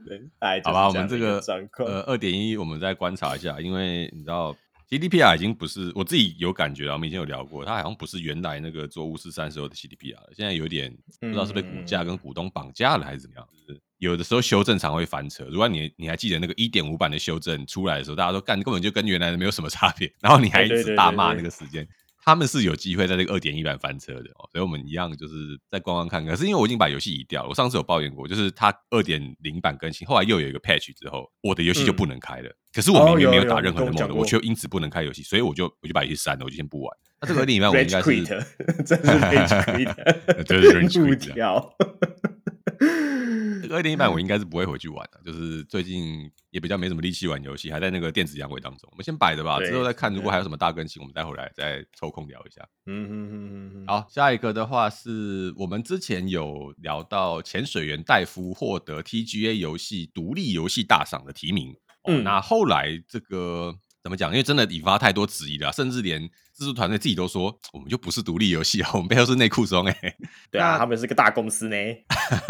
[0.07, 1.41] 对，哎，好吧，我们这个
[1.77, 4.55] 呃二点一，我们再观察一下，因为你知道。
[4.89, 15.45] CDPR 已经不是我自己有感觉了，我们以前有聊过，它好像不是原来那个做巫师三时候的 CDPR 了，现在有点不知道是被股价跟股东绑架了还是怎么样，就是有的时候修正常会翻车。
[15.45, 21.87] 如果你你还记得那个一点五版的修正出来的时候，大家都干根本就跟原来的没有什么差别，然后你还一直大骂那个时间，
[22.23, 26.35] 他们是有机会在这个二点一版翻车的哦，所以我们一样就是再观望看看。
[26.35, 32.49] 可是因为我已经把游戏移掉了，我上次有抱怨过，就是它二点零版更新，后来又有一个 patch 之后，我的游戏就不能开了。
[32.49, 36.97] 嗯、可是我明明没有打任何的 mod，、哦、我却因此不能开游戏，所以我就我就把游戏删了，我就先不玩。
[37.21, 38.23] 那这个二点一版我应该是，
[38.85, 41.75] 真是 rage quit，这是 rage quit 掉。
[43.71, 48.89] 二点一版我应该是不会回去玩的，就是最近也比较没什么力气玩游戏，还在那个电子阳痿当中。
[48.91, 50.11] 我们先摆着吧，之后再看。
[50.13, 52.67] 如果还有什么大更新，我们待会来再抽空聊一下。
[52.87, 53.87] 嗯嗯嗯嗯。
[53.87, 61.75] 好，下一个的话是我们之前有聊到潜水员戴夫获得 TGA 游戏独立游戏大赏的提名。
[62.07, 63.77] 嗯，那后来这个。
[64.01, 64.31] 怎么讲？
[64.31, 66.27] 因为真的引发太多质疑了，甚至连
[66.59, 69.95] 制作团队自己都说，我们就不是独立游戏啊，我们背后是内裤装哎。
[70.51, 71.75] 对啊，他们是个大公司呢。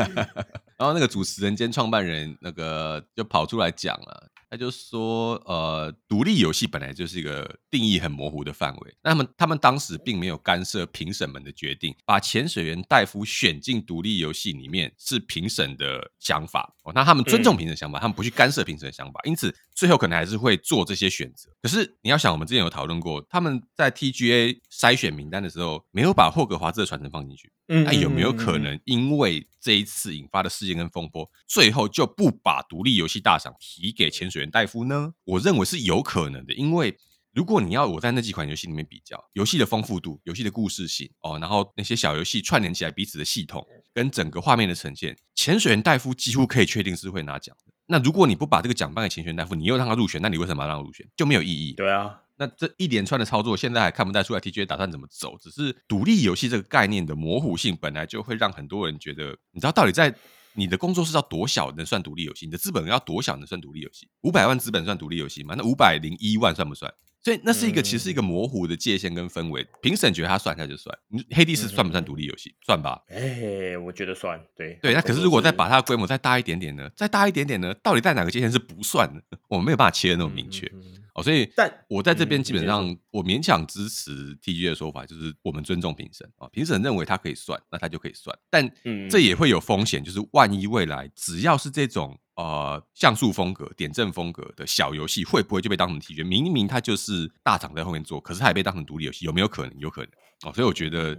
[0.75, 4.27] 然后那个主持人兼创办人那个就跑出来讲了。
[4.49, 8.95] 他就说，呃，独立游戏本来就是一个定义很模糊的范围。
[9.03, 16.73] 那么他们当时并没有干涉评审们的决定，把潜水员戴夫选进独立游戏里面是评审的想法。
[16.83, 21.51] 哦，那他们尊重评审想法，嗯、他们不去干涉评审的想法，因此最后可能还是会做这些选择。
[21.61, 27.51] 可是你要想，我们之前有讨论过，他们在 TGA 筛选名单的时候，没有把霍格华兹的传承放进去。
[27.67, 35.13] 嗯，那有没有可能因为这一次引发的事件跟风波，最后就不把独立游戏大赏提给潜水员戴夫呢？
[35.25, 36.97] 我认为是有可能的，因为
[37.33, 47.73] 如果你要我在那几款游戏里面比较游戏的丰富度、游戏的故事性哦，然后那些小游戏串联起来彼此的系统跟整个画面的呈现，潜水员戴夫几乎可以确定是会拿奖的。
[47.85, 51.07] 那如果你不把这个奖颁给潜水员戴夫，你又让他入选，那你为什么要让他入选？
[51.15, 51.73] 就没有意义。
[51.73, 52.19] 对啊。
[52.37, 55.37] 那这一连串的操作，现在还看不太出来 TGA 打算怎么走。
[55.41, 60.15] 只是独立游戏这个概念的模糊性，本来就会让很多人觉得，你知道到底在
[60.53, 62.45] 你的工作室要多小能算独立游戏？
[62.45, 64.09] 你的资本要多小能算独立游戏？
[64.21, 65.55] 五百万资本算独立游戏吗？
[65.57, 66.91] 那五百零一万算不算？
[67.21, 70.97] 所以那是一个其实是一个模糊的界限跟氛围，评审觉得他算下就算。
[71.09, 72.55] 你黑帝斯算不算独立游戏？
[72.65, 73.01] 算吧。
[73.09, 74.39] 哎、欸，我觉得算。
[74.55, 76.89] 对对，那可是如果再把它的规模再大一点点呢？
[76.95, 77.73] 再大一点点呢？
[77.83, 79.37] 到底在哪个界限是不算的？
[79.49, 80.71] 我们没有办法切的那么明确。
[81.19, 88.37] 哦，所以但我在这边基本上我勉强支持 TGA 的说法，就是我们尊重评审啊，评审认为他可以算，那他就可以算。
[88.49, 88.69] 但
[89.09, 92.17] 这也会有风险，就是万一未来只要是这种。
[92.39, 96.25] 呃，像素风格、点阵风格的小游戏，会不会就被当成 TGA？
[96.25, 99.77] 明明它就是大厂在后面做，可是它也被当成独立游戏，有没有可能？
[99.77, 100.09] 有可能
[100.45, 100.53] 哦。
[100.53, 101.13] 所以我觉得，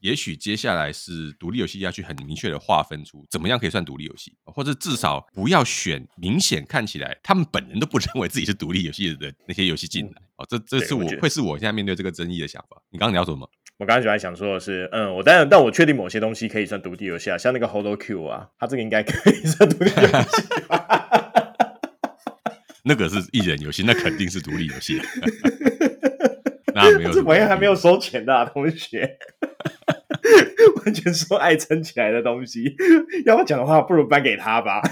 [0.00, 10.12] 也许接下来是独立游戏要去很明确的划分出怎么样可以算独立游戏，或者至少不要选明显看起来他们本人都不认为自己是独立游戏的那些游戏进来。
[10.36, 12.80] 哦，这这是我会是我现在面对这个争议的想法。
[12.90, 13.48] 你刚刚聊什么？
[13.78, 20.12] 我刚刚就在想说的是，嗯，我当然，但我确定某些东西可以算独立游戏啊，像那个 HoloQ 啊，它这个应该可以算独立游戏。
[22.84, 24.98] 那个是一人游戏，那肯定是独立游戏。
[26.84, 29.18] 那没有，这玩意还没有收钱的、啊、同学，
[30.84, 32.76] 完全说爱撑起来的东西。
[33.24, 34.82] 要我讲的话，不如颁给他吧。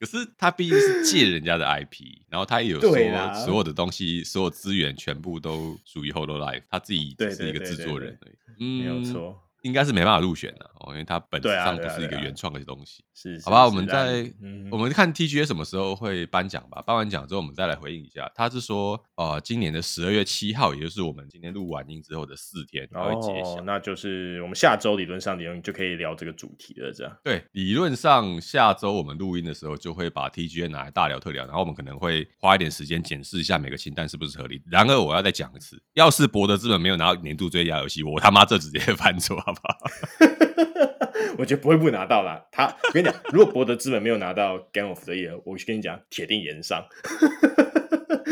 [0.00, 2.90] 可是他毕竟是借人家的 IP，然后他也有说
[3.34, 8.34] 所有的东西、所有资源全部都属于 Hololive，他自己只是一个制作人而已。
[8.58, 9.38] 嗯，没有错。
[9.62, 13.04] 应该是没办法入选的哦，因为它本质上不是一个原创的东西。
[13.14, 14.32] 是，好吧，我们在
[14.70, 16.82] 我们看 TGA 什么时候会颁奖吧。
[16.86, 18.30] 颁完奖之后，我们再来回应一下。
[18.34, 23.60] 他是说，呃，今年的十二月七号，也就是我们今天录完音之后的四天，然后会揭晓。
[23.62, 27.14] 那就是我们下周理论上理论就可以聊这个主题了，这样。
[27.22, 34.62] 对，理论上下周我们录音的时候就会把 TGA 拿来大聊特聊，然后我们可能会花一点时间检视一下每个清单是不是合理。
[34.70, 39.36] 然而，我要再讲一次，要是博德资本没有拿到年度最佳游戏，我他妈这直接 翻桌，
[41.38, 42.44] 我觉得不会不拿到啦。
[42.50, 46.84] 他，我跟你讲，如果博德资本没有拿到 Game of the Year，我跟你讲，铁定炎上。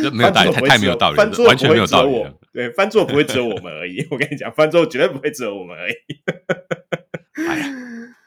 [0.01, 2.27] 这没有道理，太太没有道理，完全没有道理。
[2.53, 4.07] 对，翻桌不会只有我们而已。
[4.11, 5.95] 我跟你讲，翻桌绝对不会只有我们而已。
[7.49, 7.67] 哎呀，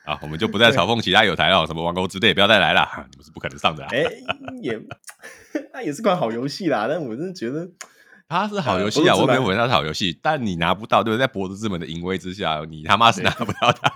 [0.05, 3.85] 啊，我们就不再嘲讽其他有台了，什么王国之泪，不要再来了，你们是不可能上的。
[3.85, 4.03] 哎，
[4.61, 4.79] 也，
[5.73, 7.69] 那也是款好游戏啦，但我真的觉得。
[8.31, 11.19] 它是好游戏啊，我没有否认它是好游戏，但你拿不到，对不对？
[11.19, 13.93] 在博德之门的淫威之下，你他妈是拿不到它。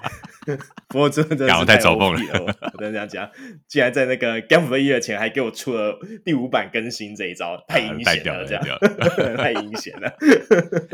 [0.90, 3.30] 博德之门真的是太丑陋了，我跟你这样讲，
[3.68, 10.10] 竟然在那个 Game of the Year 前还给我出了第五版更新，这一招 太阴险了，这样太阴险了。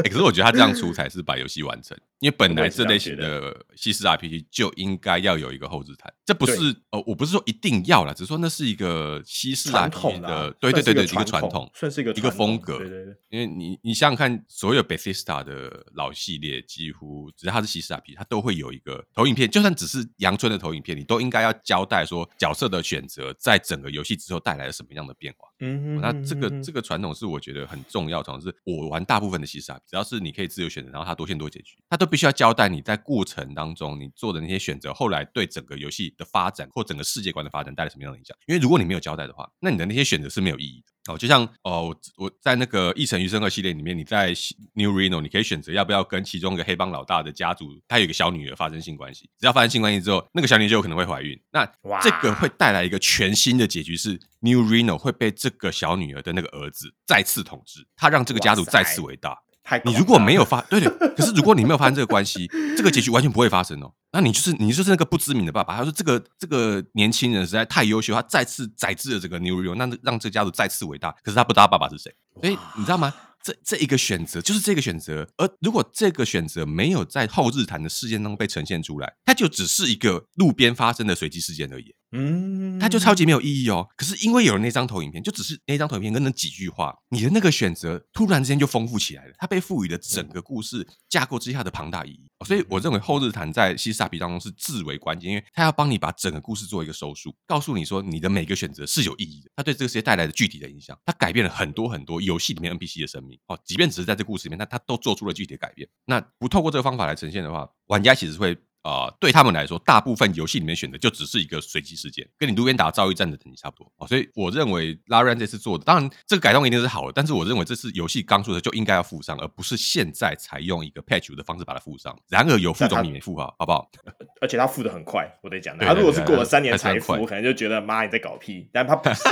[0.04, 1.98] 可是我觉得他这样出才是把游戏完成。
[2.20, 6.54] 因为本来这类型的西式 RPG 就应该要有一个后日谈，这不是
[6.92, 12.78] 呃，我不是说一定要啦，只是说那是一个西式 RPG 的，对对对对，一个传统，算是一个一个风格。
[12.78, 25.48] 对对对，因为你你想想看，所有 Bethesda 的老系列，几乎只要它是西式 RPG，它都会有一个投影片，就算只是阳春的投影片，你都应该要交代说角色的选择在整个游戏之后带来了什么样的变化。
[25.60, 38.36] 嗯，那这个这个传统是我觉得很重要，传统是我玩大部分的西式 RPG，只要是你可以自由选择，然后它多线多结局，它都必须要交代你在过程当中你做的那些选择，后来对整个游戏的发展或整个世界观的发展带来什么样的影响。
[38.48, 40.92] 因为如果你没有交代的话，那你的那些选择是没有意义的。
[41.12, 44.28] 哦，就像哦，我我在那个《一城余生二》系列里面，你在
[44.74, 49.28] New Reno，你可以选择要不要跟其中一个黑帮老大的家族，他有一个小女儿发生性关系。
[49.40, 51.40] 只要发生性关系之后，那个小女就有可能会怀孕。
[51.52, 51.66] 那
[52.02, 59.38] 这个会带来一个全新的结局，是 New Reno 会被这个小女儿的那个儿子再次统治，他让这个家族再次伟大。
[59.86, 63.94] 你如果没有发， 对对，可是如果你没有发生这个关系，这个结局完全不会发生哦。
[64.12, 65.78] 那你就是你就是那个不知名的爸爸。
[65.78, 71.12] 他说这个这个年轻人实在太优秀，他再次宰制了这个 New Reno，那让这个家族再次伟大。
[71.24, 73.14] 可是他不知道爸爸是谁，所以你知道吗？
[73.44, 81.96] 这这一个选择就是这个选择，而如果这个选择没有在后日谈的事件当中被呈现出来，它就只是一个路边发生的随机事件而已。
[82.14, 83.88] 嗯，它就超级没有意义哦。
[83.96, 89.34] 可是因为有了那张投影片，就只是那张投影片跟那几句话，你的那个选择突然之间就丰富起来了。
[89.38, 92.28] 它被赋予了整个故事架构之下的庞大意义。
[92.46, 103.40] 所以我认为后日谈在西式 RPG 当中是至为关键，因为它要帮你把整个故事做一个收束，告诉你说你的每个选择是有意义的，它对这个世界带来的具体的影响，它改变了很多很多游戏里面 NPC 的生命。
[103.48, 105.88] 哦，即便只是在这个故事里面，但它都做出了具体的改变。
[106.06, 108.58] 那不透过这个方法来呈现的话，玩家其实会。
[108.82, 113.92] 啊、呃，对他们来说，大部分游戏里面选的就只是一个随机事件，跟你路边打遭遇战的等级差不多。
[113.98, 122.18] 哦，所以我认为 Larian 这次做的，当然这个改动一定是好的，但是我认为这次游戏刚出的就应该要附上，而不是现在才用一个 patch 的方式把它附上。
[122.28, 123.90] 然而有副总你没附好，好不好？
[124.42, 125.78] 而且他附的很快，我得讲。
[125.78, 128.68] 他如果是过了三年才附，我可能就觉得妈你在搞屁。
[128.74, 129.24] 但他不是，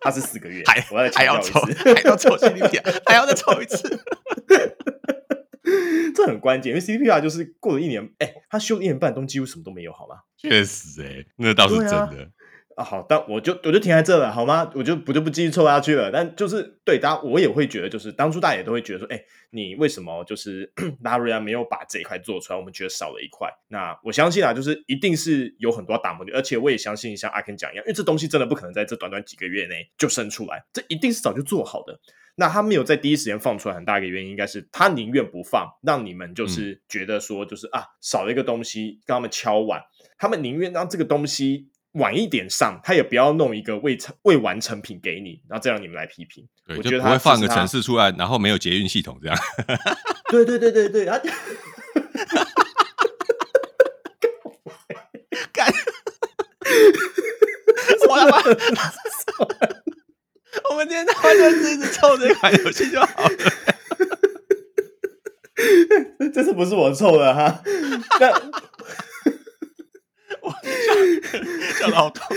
[0.00, 1.60] 他是四个月，还我要还要抽，
[1.94, 4.04] 还要抽 CDPR，还要再抽一次。
[6.14, 10.16] 这很关键，因为 CDPR 就是过了一年，哎，他修了一年半，都几乎什么都没有，好吗？
[10.36, 12.10] 确实、欸，哎，那倒是真的啊，
[12.76, 12.84] 啊。
[12.84, 14.70] 好，但我就我就停在这了，好吗？
[14.74, 16.12] 我就不就不继续凑下去了。
[16.12, 22.58] 但就是对大家，我也会觉得，就是当初大家也都会觉得说，哎，你为什么就是 Larian 没有把这一块做出来？
[22.58, 23.48] 我们觉得少了一块。
[23.66, 31.98] 那我相信啊，就是一定是有很多打磨的，而且我也相信像阿 Ken 讲一样，因为这东西真的不可能在这短短几个月内就生出来，这一定是早就做好的。
[32.40, 39.82] 那他没有在第一时间放出来，很大一个原因应该是他宁愿不放，让你们就是觉得说，就是、嗯、啊少了一个东西，跟他们敲碗，
[40.16, 46.46] 他们宁愿让这个东西晚一点上，他也不要弄一个未成未完成品给你，然后这样你们来批评。
[46.64, 49.36] 对，我觉得他不会放个城市出来，然后没有捷运系统这样。
[50.30, 51.18] 对对对对对，他
[55.52, 55.72] 干，
[58.08, 58.38] 我他妈。
[60.88, 63.30] 天他妈就是一直凑 这款游戏就好了，
[66.32, 67.62] 这次不是我凑的哈，
[68.18, 68.32] 但
[70.42, 70.94] 我笑
[71.80, 72.36] 笑得好痛，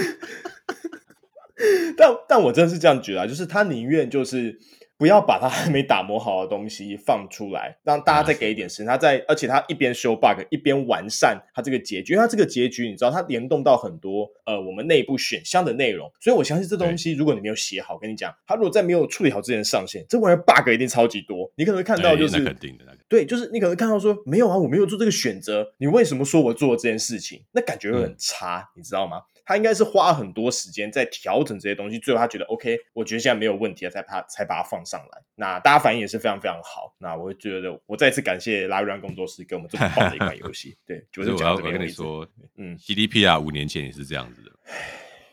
[1.97, 4.59] 但但我真的是这样觉得，就是他宁愿就是。
[5.01, 8.85] 不要把它还没打磨好的东西放出来，让大家再给一点时间。
[8.85, 12.13] 他在，而且他一边修 bug，一边完善他这个结局。
[12.13, 16.07] 因为他这个结局，你知道，它联动到很多呃我们内部选项的内容。
[16.19, 21.51] 所以我相信这东西，如果你没有写好，跟你讲，他如果在没有处理好之前上线，这玩意儿 bug 一定超级多。
[21.55, 27.41] 你可能会看到就是，那肯定的，对，就是你可能看到说没有啊，我没有做这个选择，你为什么说我做了这件事情？
[27.53, 29.21] 那感觉会很差，嗯、你知道吗？
[29.45, 35.21] 他应该是花很多时间在调整这些东西，最后他觉得 OK，我觉得现在没有问题了，才把才把它放上来。
[35.35, 36.95] 那大家反应也是非常非常好。
[36.99, 40.77] 那我会觉得，我再次感谢 Larian 工作室给我们这么棒的一款游戏。
[40.85, 42.27] 对，就是我要跟你说，
[42.57, 44.51] 嗯，CDP 啊五年前也是这样子的。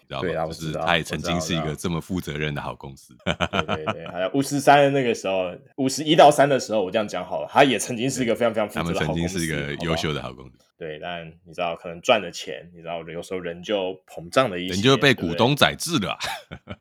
[0.08, 3.14] 对啊，就是他也曾经是一个这么负责任的好公司。
[3.24, 8.98] 对对对， 还有五十三的那个时候，五十一到三的时候，我这样讲好了，他也曾经是一个非常非常负责的好公司。
[9.00, 10.52] 他们曾经是一个优秀的好公司。
[10.78, 16.16] 对，但你知道，可能赚了钱，你知道，有时候人就膨胀了一些，人就被股东宰制了。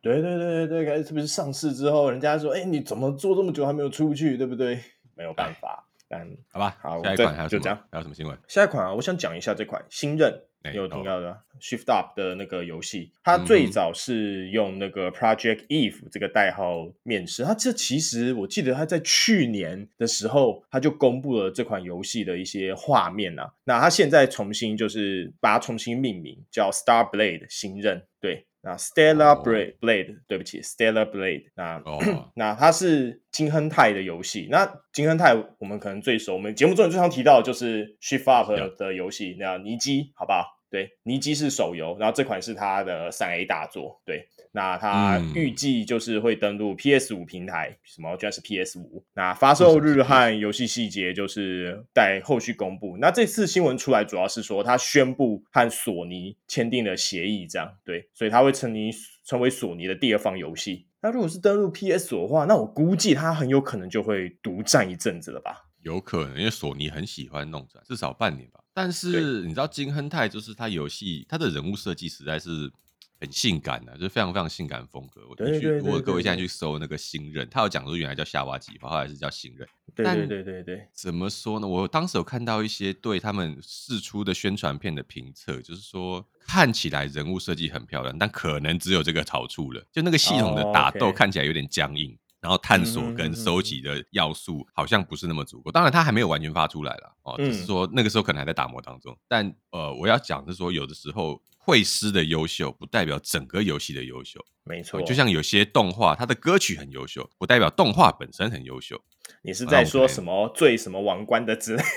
[0.02, 4.80] 对对对对对，特别是上市之后，人家说，哎，你怎么做这么久还没有出去，对不对？
[5.16, 8.38] 没有办法，但好吧，好，下一款还有就这样，还有什么新闻？
[8.48, 10.42] 下一款啊，我想讲一下这款新任。
[10.70, 17.44] 你有听到的、哦、Shift Up 的那个游戏，它最早是用那个 Project Eve 这个代号面试。
[17.44, 23.54] 它这其实我记得它在去年的时候，它就公布了这款游戏的一些画面啊。
[23.64, 28.04] 那它现在重新就是把它重新命名，叫 Star Blade 新任。
[28.20, 28.46] 对。
[28.68, 29.80] 那 Stellar Blade，、oh.
[29.80, 32.04] Blade 对不起，Stellar Blade，那、oh.
[32.36, 34.50] 那它是金亨泰的游戏。
[34.52, 40.44] 那金亨泰我们可能最熟，我们节目中最常提到的就是 Shift Up 的游戏.那尼基，好不好？
[40.70, 44.02] 对，尼基是手游，然后这款是它的三 A 大作。
[44.06, 44.28] 对，
[44.58, 48.18] 那它预计就是会登陆 PS 五平台，嗯、什么？
[48.18, 49.06] 居然是 PS 五。
[49.14, 52.98] 那发售日和游戏细节就是待后续公布。
[53.00, 58.90] 那这次新闻出来，主要是说它宣布和索尼签订了协议，这样对，所以它会成为
[59.24, 60.88] 成为索尼的第二方游戏。
[61.02, 65.68] 那如果是登陆 PS 五的话，那我估计它很有可能就会独占一阵子了吧？
[65.84, 68.62] 有可能，因为索尼很喜欢弄这，至少半年吧。
[68.74, 72.72] 但是你知道金亨泰就是他游戏，他的人物设计实在是
[73.20, 75.22] 很性感的、啊，就是非常非常性感风格。
[75.30, 79.68] 我去，如果各位现在去搜那个新任，他有讲说原来叫夏娃计划，后来是叫新任。
[79.96, 80.88] 对对对对对。
[80.94, 81.68] 怎么说呢？
[81.68, 92.10] 我当时有看到一些对他们试出的宣传片的评测，就是说看起来人物设计很漂亮，但可能只有这个好处了，就那个系统的打斗看起来有点僵硬。
[92.10, 92.22] Oh, okay.
[92.40, 99.18] 然后探索跟收集的要素好像不是那么足够，当然它还没有完全发出来了哦，只是说那个时候可能还在打磨当中。
[99.28, 105.02] 但呃，我要讲的是说，有的时候绘师的优秀不代表整个游戏的优秀，没错。
[105.02, 108.98] 就像有些动画，它的歌曲很优秀，不代表动画本身很优秀。
[109.42, 111.88] 你是在说什么最什么王冠的之类的？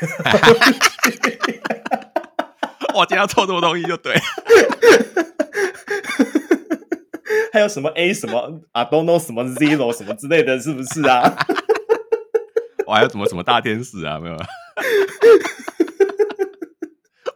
[2.96, 4.16] 我今天要凑这么东西就对。
[7.52, 11.22] 还有什么 A 什么啊，don't know 什么 Zero 什么之类的，是不是啊？
[12.88, 14.18] 我还有什么什么大天使啊？
[14.18, 14.36] 没有？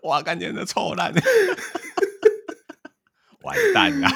[0.02, 1.14] 哇，感觉那臭烂，
[3.44, 4.08] 完蛋了！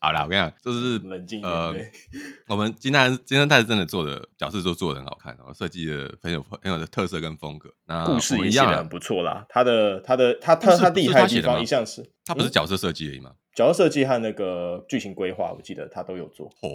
[0.00, 1.72] 好啦，我跟你讲，就是冷静呃，
[2.48, 7.70] 我们金泰金亨泰真的做的角色都做的很好看，然后设计的很有很有的特色跟风格。
[7.86, 13.30] 那故事也写的很不错啦，他的他的他他他厉害的地方一向是，他不是角色设计而已吗？
[13.60, 16.46] 角色设计和那个剧情规划，我记得他都有做。
[16.62, 16.68] 哦，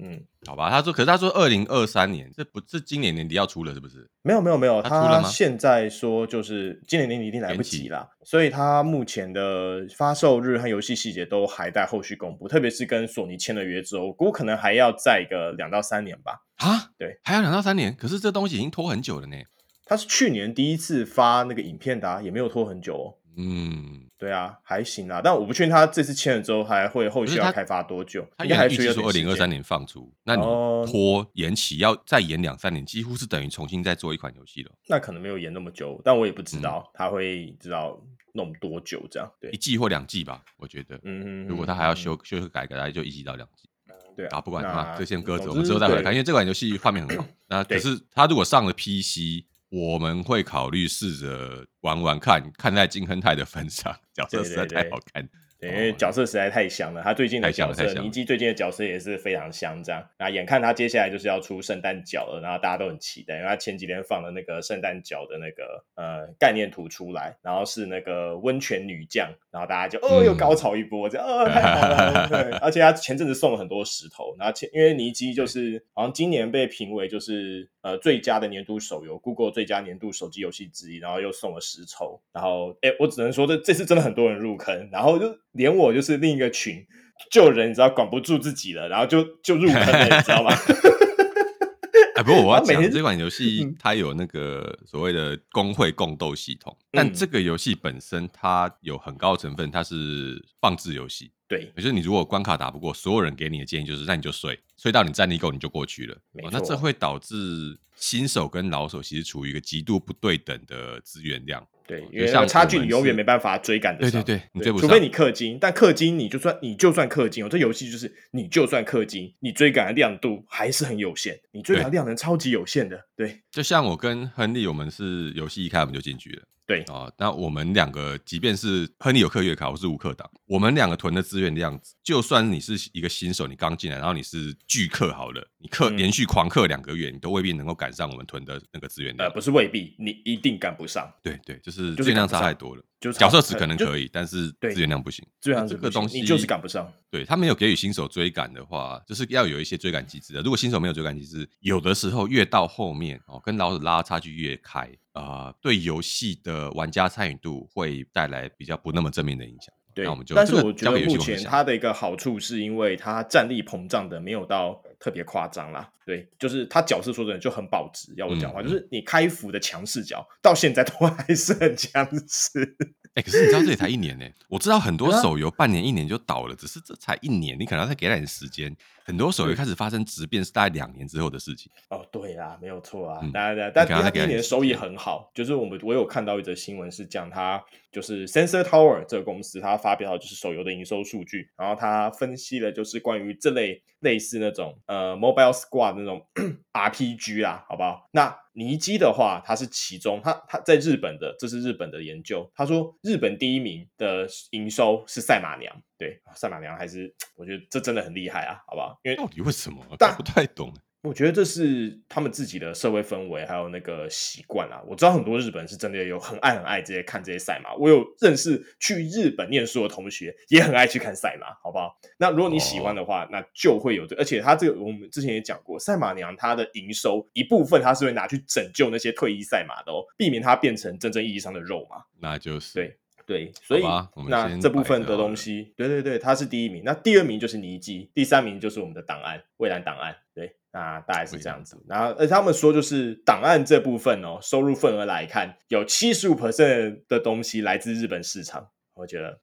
[0.00, 4.08] 嗯，好吧，他说，可是他说二零二三年，这不是今年年底要出了，是不是？
[4.22, 5.28] 没有，没有，没有，他出了吗？
[5.28, 16.44] 现在说就是今年年底一定来不及啦，所以他目前的发售日和游戏细节都还在后续公布，特别是跟索尼签了约之后，估可能还要再一个两到三年吧。
[16.56, 19.36] 啊，对，还要两到三年，可是这东西已经拖很久了呢。
[19.84, 23.06] 他是去年第一次发那个影片的，也没有拖很久哦。
[23.40, 28.26] 嗯，对啊，还行啊，但我不确定他这次签了之后还会后续要开发多久。
[28.36, 34.72] 他应该还预计说二零二三年放出，那你拖延期要再延两三年，几乎是等于重新再做一款游戏了。
[34.88, 37.96] 那可能没有延那么久，但我也不知道他会知道
[38.32, 39.32] 弄多久这样。
[39.40, 40.96] 对，一季或两季吧，我觉得。
[41.04, 41.46] 嗯嗯。
[41.46, 43.68] 如果他还要修修改改，那就一季到两季。
[44.16, 47.24] 对啊，不管啊，这先搁着，我们之后再回来看，因为这款游戏画面很好。
[47.46, 49.46] 那可是他如果上了 PC。
[49.70, 55.22] 我们会考虑试着玩玩看，看在金亨泰的份上， 角色实在太好看。
[55.26, 60.06] 对，因为角色实在太香了，他最近的角色，尼基最近的角色也是非常香，这样。
[60.18, 72.28] 那眼看他接下来就是要出圣诞角了，然后大家都很期待，因为他前几天放了那个圣诞角的那个呃概念图出来，然后是那个温泉女将，然后大家就哦又高潮一波，这样哦太好了。
[72.30, 85.36] 对，而且他前阵子送了很多石头，然后前因为尼基就是好像今年被评为就是呃最佳的年度手游，Google 最佳年度手机游戏之一，然后又送了石头，然后哎我只能说这这次真的很多人入坑，然后就。
[85.58, 86.86] 连我就是另一个群
[87.30, 90.50] 救人，你知道管不住自己了，然后就就入坑了， 你知道吗？
[92.14, 101.30] 哎，不过我要讲这款游戏，它有那个所谓的公会共斗系统，嗯、但这个游戏本身它有很高的成分，它是放置游戏。
[101.46, 106.16] 对，就是你如果关卡打不过，所有人给你的建议就是，那你就睡，睡到你战力够你就过去了。
[106.50, 111.66] 那这会导致新手跟老手其实处于一个极度不对等的资源量。
[111.88, 114.02] 对，因为差距你永远没办法追赶的。
[114.02, 123.06] 对对对，除非你氪金，但氪金你就算你就算氪金哦，这游戏就是你就算氪金，你追赶的亮度还是很有限，你追赶的量能超级有限的。
[123.16, 126.42] 对，对就像我跟亨利，我们是游戏一开我们就进去了。
[126.68, 139.26] 对啊、哦，那我们两个，即便是亨利有客月卡，我是无客党，我们两个囤的资源量，就算你是一个新手，你刚进来，然后你是巨客好了，你客连续狂客两个月，你都未必能够赶上我们囤的那个资源量。
[139.26, 141.10] 呃，不是未必，你一定赶不上。
[141.22, 142.84] 对对，就是资源量差太多了。
[143.00, 145.24] 就是角色值可能可以，但是资源量不行。
[145.40, 146.92] 资源这个东西，你就是赶不上。
[147.10, 150.40] 对，他没有给予新手追赶的话，就是要有一些追赶机制的。
[150.42, 154.80] 如果新手没有追赶机制，有的时候越到后面哦，跟老手拉差距越开
[155.12, 159.72] 啊、呃，对游戏的玩家参与度会带来比较不那么正面的影响。
[159.94, 165.90] 对，那我们就但是我觉得目前它的一个好处是因为它战力膨胀的没有到特别夸张啦。
[166.04, 168.12] 对，就是他角色说真的就很保值。
[168.16, 172.76] 要我讲话，嗯、就是你开服的强势角到现在都还是很强势。
[173.18, 174.24] 哎、欸，可是你知道这也才一年呢？
[174.46, 178.74] 我知道很多手游半年、一年就倒了，只是这才一年，你可能要再给他点时间。
[179.04, 181.72] 很多手游开始发生质变是大概两年之后的事情。
[181.88, 187.60] 哦，对啦，没有错啊，大家、嗯，但他第一年收益很好，就是我们我有看到一则新闻是讲他
[187.90, 196.24] 就是 Sensor Tower 这个公司，他发表的就是手游的营收数据，然后他分析了就是关于这类类似那种呃 Mobile Squad 那种
[196.72, 198.08] RPG 啦，好不好？
[198.12, 202.50] 那尼基的话，他是其中，他他在日本的，这是日本的研究。
[202.56, 208.98] 他说，日本第一名的营收是赛马娘，对，赛马娘还是 我觉得这真的很厉害啊，好不好？
[209.04, 209.80] 因为到底为什么？
[209.96, 210.74] 但不太懂。
[211.08, 214.78] 我觉得这是他们自己的社会氛围，还有那个习惯啊。
[214.86, 217.74] 我知道很多日本人是真的有很爱很爱这些看这些赛马。
[217.76, 221.98] 我有认识去日本念书的同学，也很爱去看赛马，好不好？
[222.18, 224.20] 那如果你喜欢的话，那就会有这个。
[224.20, 232.04] 而且他这个我们之前也讲过，赛马娘她的营收一部分，她是会拿去拯救那些退役赛马的哦，避免它变成真正意义上的肉嘛。
[232.20, 233.82] 那就是对对，所以
[234.28, 236.82] 那这部分的东西，对对对，他是第一名。
[236.84, 240.54] 那第二名就是尼基，第三名就是我们的档案，蔚蓝档案，对。
[240.72, 248.68] 那大概是这样子，然后呃，他们说就是档案这部分哦，收入份额来看，有七十五 percent 的东西来自日本市场。
[248.94, 249.40] 我觉得，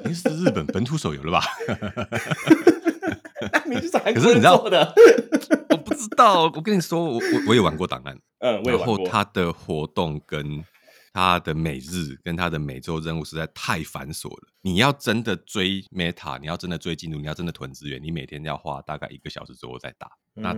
[0.00, 1.42] 已经是日本本土手游了吧？
[3.66, 4.92] 你是可是你知道的，
[5.70, 6.42] 我不知道。
[6.44, 8.96] 我跟你说，我我我也玩过档案，嗯，我也玩过。
[8.96, 10.64] 然后它的活动跟。
[11.18, 14.48] 他的每日跟他的每周任务实在太繁琐了。
[14.60, 20.12] 你要真的追 Meta，你要真的追进度，你要真的囤资源，你每天要花大概一个小时左右在打。
[20.34, 20.54] 那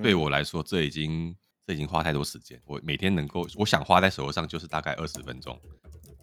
[0.00, 1.34] 对我来说，这已经
[1.66, 2.60] 这已经花太多时间。
[2.66, 5.58] 我每天能够，我想花在手头上就是大概二十分钟。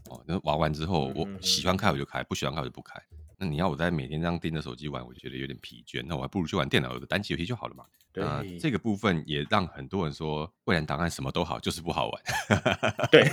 [0.10, 2.98] 哦，那玩完之后，我喜欢开我就开，不喜欢开我就不开。
[3.38, 6.04] 那你要我在每天这样盯着手机玩，我就觉得有点疲倦。
[6.08, 7.86] 那我还不如去玩电脑的单机游戏就好了嘛。
[8.12, 8.24] 对，
[8.60, 12.22] 这个部分也让很多人说，蔚蓝档案什么都好，就是不好玩。
[13.12, 13.24] 对。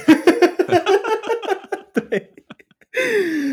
[1.92, 2.32] 对，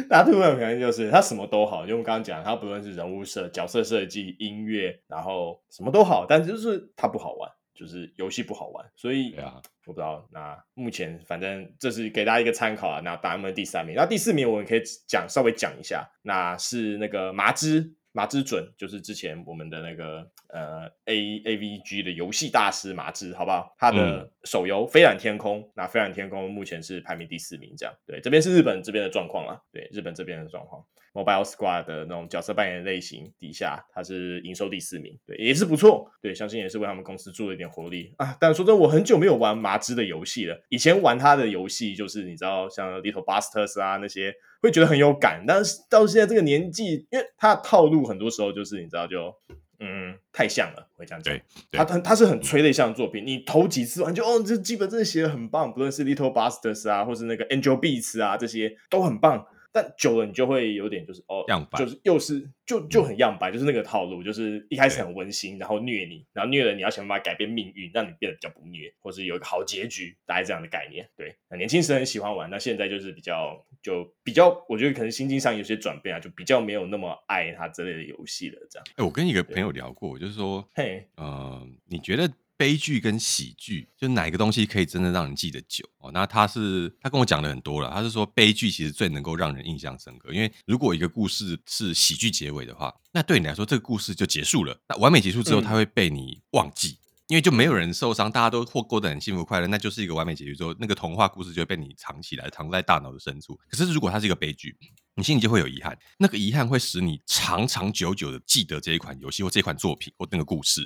[0.07, 10.27] 大部分可能就是他什么都好，因为我们刚刚讲，他不论是人物设、角色设计、音乐，然后什么都好，但是就是他不好玩，就是游戏不好玩，所以啊，我不知道。
[10.31, 12.99] 那目前反正这是给大家一个参考啊。
[13.01, 17.93] 那答案们第三名，那第四名我们可以讲稍微讲一下，那是那个麻枝。
[18.13, 23.75] 麻枝准就是之前我们的那个呃 A A V G 的游戏大师麻枝，好不好？
[23.77, 27.93] 他的手游《飞染天空》，那《飞染天空》目前是排名第四名，这样。
[28.05, 29.61] 对，这边是日本这边的状况啦。
[29.71, 30.83] 对，日本这边的状况
[31.13, 36.09] ，Mobile Squad 的那种角色扮演类型底下，它是营收第四名，对，也是不错。
[36.21, 38.37] 对，相信也是为他们公司注了一点活力啊。
[38.39, 40.59] 但说真的，我很久没有玩麻汁的游戏了。
[40.69, 44.33] 以前玩他的游戏，就是你知道，像 Little Busters 啊那些。
[44.59, 49.31] 会觉得很有感，但是到现在这个年纪，因为他的套路很多时候就是你知道就
[49.79, 51.33] 嗯太像了，会这样讲。
[51.71, 59.45] 对，他他他是很催泪向的作品，你头几次玩就哦，这基本真的写的很棒，不论是 Little Busters 啊，或是那个 Angel Beats 啊，这些都很棒。
[59.69, 71.07] 但久了你就会有点就是哦，样板就是又是就就很样板，就是那个套路，就是一开始很温馨，然后虐你，然后虐了你要想办法改变命运，让你变得比较不虐，或是有一个好结局，大概这样的概念。
[71.15, 78.59] 对，那年轻时很喜欢玩，那现在就是比较就比较，我觉得可能心境上有些转变啊，就比较没有那么爱他这类的游戏了。
[78.69, 78.85] 这样。
[78.89, 82.31] 哎、欸，我跟一个朋友聊过，就是说，嘿，呃，你觉得？
[82.59, 86.09] 悲剧跟喜剧，就哪个东西可以真的让人记得久哦？
[86.11, 94.75] 那他是他跟我讲了很多了，他是说悲剧其实最能够让人印象深刻，因为如果一个故事是喜剧结尾的话，那对你来说这个故事就结束了。
[94.89, 103.59] 那完美结束之后，他会被你忘记，嗯、因为就没有人受伤，大家都或过得很幸福快乐，那就是一个完美结局之后，那个童话故事就会被你藏起来，藏在大脑的深处。
[103.69, 104.75] 可是如果它是一个悲剧，
[105.13, 110.83] 你心里就会有遗憾，那个遗憾会使你长长久久的记得这一款游戏或这款作品或那个故事，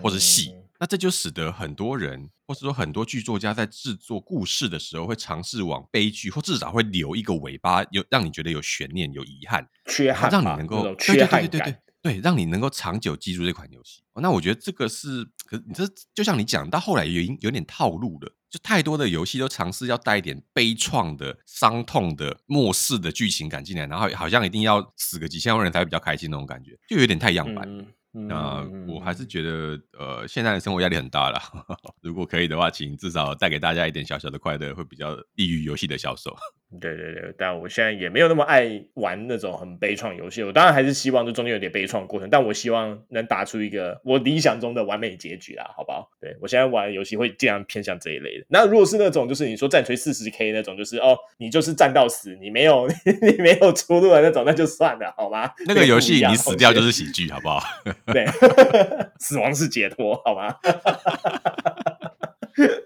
[0.00, 0.54] 或者戏。
[0.78, 11.50] 那这就使得很多人，或是说很多剧作家在制作故事的时候，会尝试往悲剧，或至少会留一个尾巴，有让你觉得有悬念、有遗憾、缺憾，让你能够缺憾感。
[11.50, 11.76] 对，
[12.22, 14.02] 让你能够长久记住这款游戏。
[14.14, 15.84] 那我觉得这个是，可是你这
[16.14, 27.64] 就像你讲到后来已经有点套路了，就太多的游戏都尝试要带一点悲怆的、伤痛的、末世的剧情感进来，然后好像一定要死个几千万人才会比较开心那种感觉，就有点太样板。
[27.68, 31.40] 嗯那我还是觉得，呃，现在的生活压力很大了。
[32.02, 36.36] 如果可以的话，请至少带给大家一点小小的快乐，会比较利于游戏的销售。
[36.80, 40.42] 对对对，但我现在也没有那么爱玩那种很悲怆游戏。
[40.42, 46.10] 我当然还是希望这中间有点悲怆过程，但我希望能打出一个我理想中的完美结局啦，好不好？
[46.20, 48.46] 对，我现在玩游戏会尽量偏向这一类的。
[48.48, 52.88] 那如果是那种就是你说战锤四十 K 那种，就是哦，你就是战到死，你没有
[53.22, 55.50] 你没有出路的那种，那就算了，好吗？
[55.66, 57.62] 那个游戏你死掉就是喜剧，好不好？
[58.12, 58.26] 对，
[59.20, 60.56] 死亡是解脱，好吗？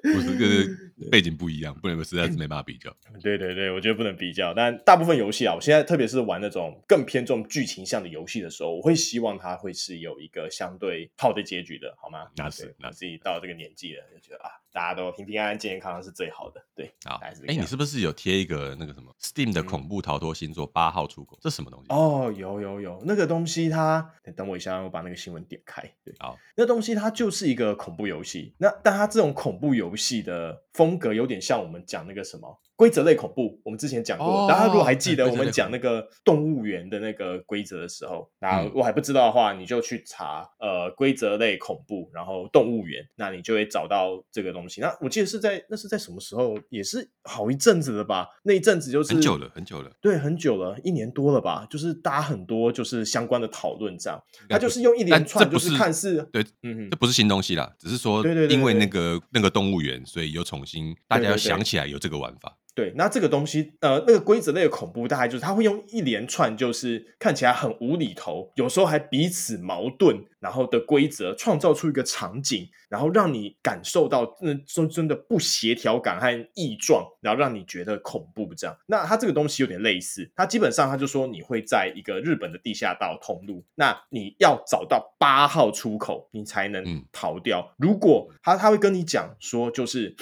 [0.02, 2.94] 不是，跟背景不一样，不能实在是没办法比较。
[3.22, 4.52] 对对对，我觉得不能比较。
[4.54, 12.26] 但大部分游戏啊，我现在特别是玩那种更偏重剧情向的游戏的时候，我会希望它会是有一个相对好的结局的，好吗？
[12.36, 14.50] 那是，那自己到这个年纪了，就觉得啊。
[14.72, 16.62] 大家都平平安安、健健康康是最好的。
[16.74, 21.34] 对，好，哎，你是不是有贴一个那个什么 Steam 的恐怖逃脱星座八号出口？
[21.38, 21.86] 嗯、这什么东西？
[21.88, 25.82] 哦，有有有，那个东西它，等我一下，我把那个新闻点开。
[26.04, 28.52] 对，好，那东西它就是一个恐怖游戏。
[28.58, 33.60] 那但它这种恐怖游戏的风格有点像我们讲那个什么规则类恐怖。
[33.64, 44.80] 我们之前讲过，哦、大家如果还记得我们讲那个动物园的那个规则的时候，那我还不知道的话，你就去查呃规则类恐怖，然后动物园，那你就会找到这个东西。
[44.80, 46.56] 那我记得是在那是在什么时候？
[46.68, 48.28] 也是好一阵子了吧？
[48.42, 49.90] 那一阵子就是很久了，很久了。
[50.00, 51.66] 对，很久了，一年多了吧？
[51.70, 54.22] 就是大家很多就是相关的讨论这样。
[54.48, 62.58] 他就是用一连串，就是看似对，嗯，这不是新东西啦，只是说因为那个那个动物园，所以又重新大家要想起来有这个玩法。
[62.76, 78.76] 对，那这个东西，呃，那个规则类的恐怖，大概就是他会用一连串，就是看起来很无厘头，有时候还彼此矛盾，然后的规则创造出一个场景，然后让你感受到那真真的不协调感和异状，然后让你觉得恐怖这样。
[78.86, 87.74] 那它这个东西有点类似，它基本上他就说你会在一个日本的地下道通路，那你要找到八号出口，你才能逃掉。
[87.78, 90.14] 嗯、如果他他会跟你讲说，就是。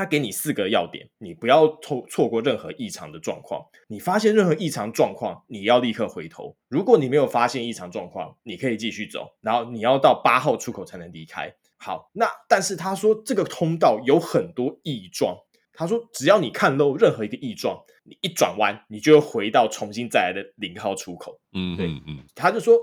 [0.00, 3.62] 他给你四个要点，你不要错错过任何异常的状况。
[3.86, 6.56] 你发现任何异常状况，你要立刻回头。
[6.68, 11.54] 如果你没有发现异常状况，你可以继续走，然后你要到八号出口才能离开。
[11.76, 15.36] 好，那但是他说这个通道有很多异状。
[15.74, 21.38] 他说只要你看漏任何一个异状，你一转弯，你就会回到重新再来的零号出口。
[21.52, 22.78] 嗯，对，嗯，他就说。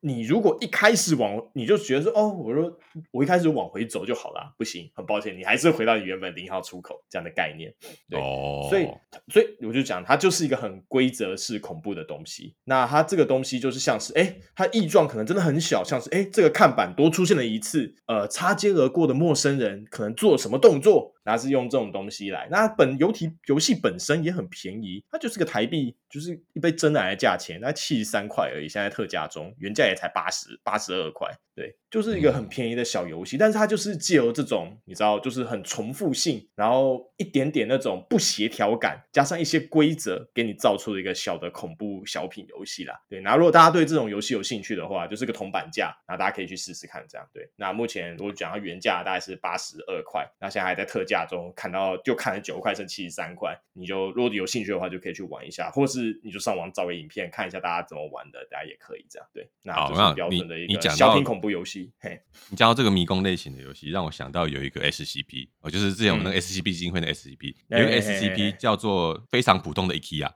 [0.00, 2.78] 你如果一开始往，你就觉得说，哦，我说
[3.10, 7.72] 我一开始往回走就好了，不行，很抱歉，你还是回到你原本零号出口这样的概念，
[8.08, 8.88] 对，哦、所以
[9.28, 12.54] 所以我就讲，它就是一个很规则式恐怖的东西。
[12.64, 21.14] 那它这个东西就是像是，哎，它异状可能真的很小，像是，哎，这个看板多出现了一次，呃，擦肩而过的陌生人可能做什么动作。
[21.24, 31.76] 那是用这种东西来，那本游题游戏本身也很便宜，它就是个台币，就是一杯珍奶的价钱，那七十三块而已，现在特价中，原价也才八十八十二块，对。
[31.92, 42.98] 就是一个很便宜的小游戏，嗯、但是它就是借由这种你知道，就是很重复性，然后一点点那种不协调感，加上一些规则，给你造出了一个小的恐怖小品游戏啦。
[43.10, 47.46] 对，那如果大家对这种游戏有兴趣的话，就是个铜板价，那大家可以去试试看，这样对。
[47.56, 59.46] 那目前如果讲它原价大概是八十二块，那现在还在特价中，看到就看了九块，剩七十三块，你就如果有兴趣的话，就可以去玩一下，或是你就上网找个影片看一下大家怎么玩的，大家也可以这样对。
[59.62, 61.90] 那就是标准的一个小品恐怖游戏。
[61.98, 62.18] 嘿，
[62.48, 70.30] 你讲到这个迷宫类型的游戏，让我想到有一个 SCP，哦，就是之前我们那个 SCP 基金会的 SCP，有一个 SCP 叫做非常普通的 IKEA。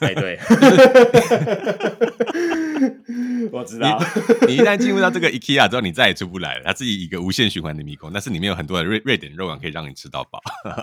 [0.00, 0.38] 哎，对，
[3.52, 3.98] 我知道。
[4.46, 6.64] 你一旦进入到这个 IKEA 之后，你再也出不来了。
[6.64, 10.40] 它是一个无限循环的迷宫，但是里面有很多的瑞瑞典肉丸可以让你吃到饱，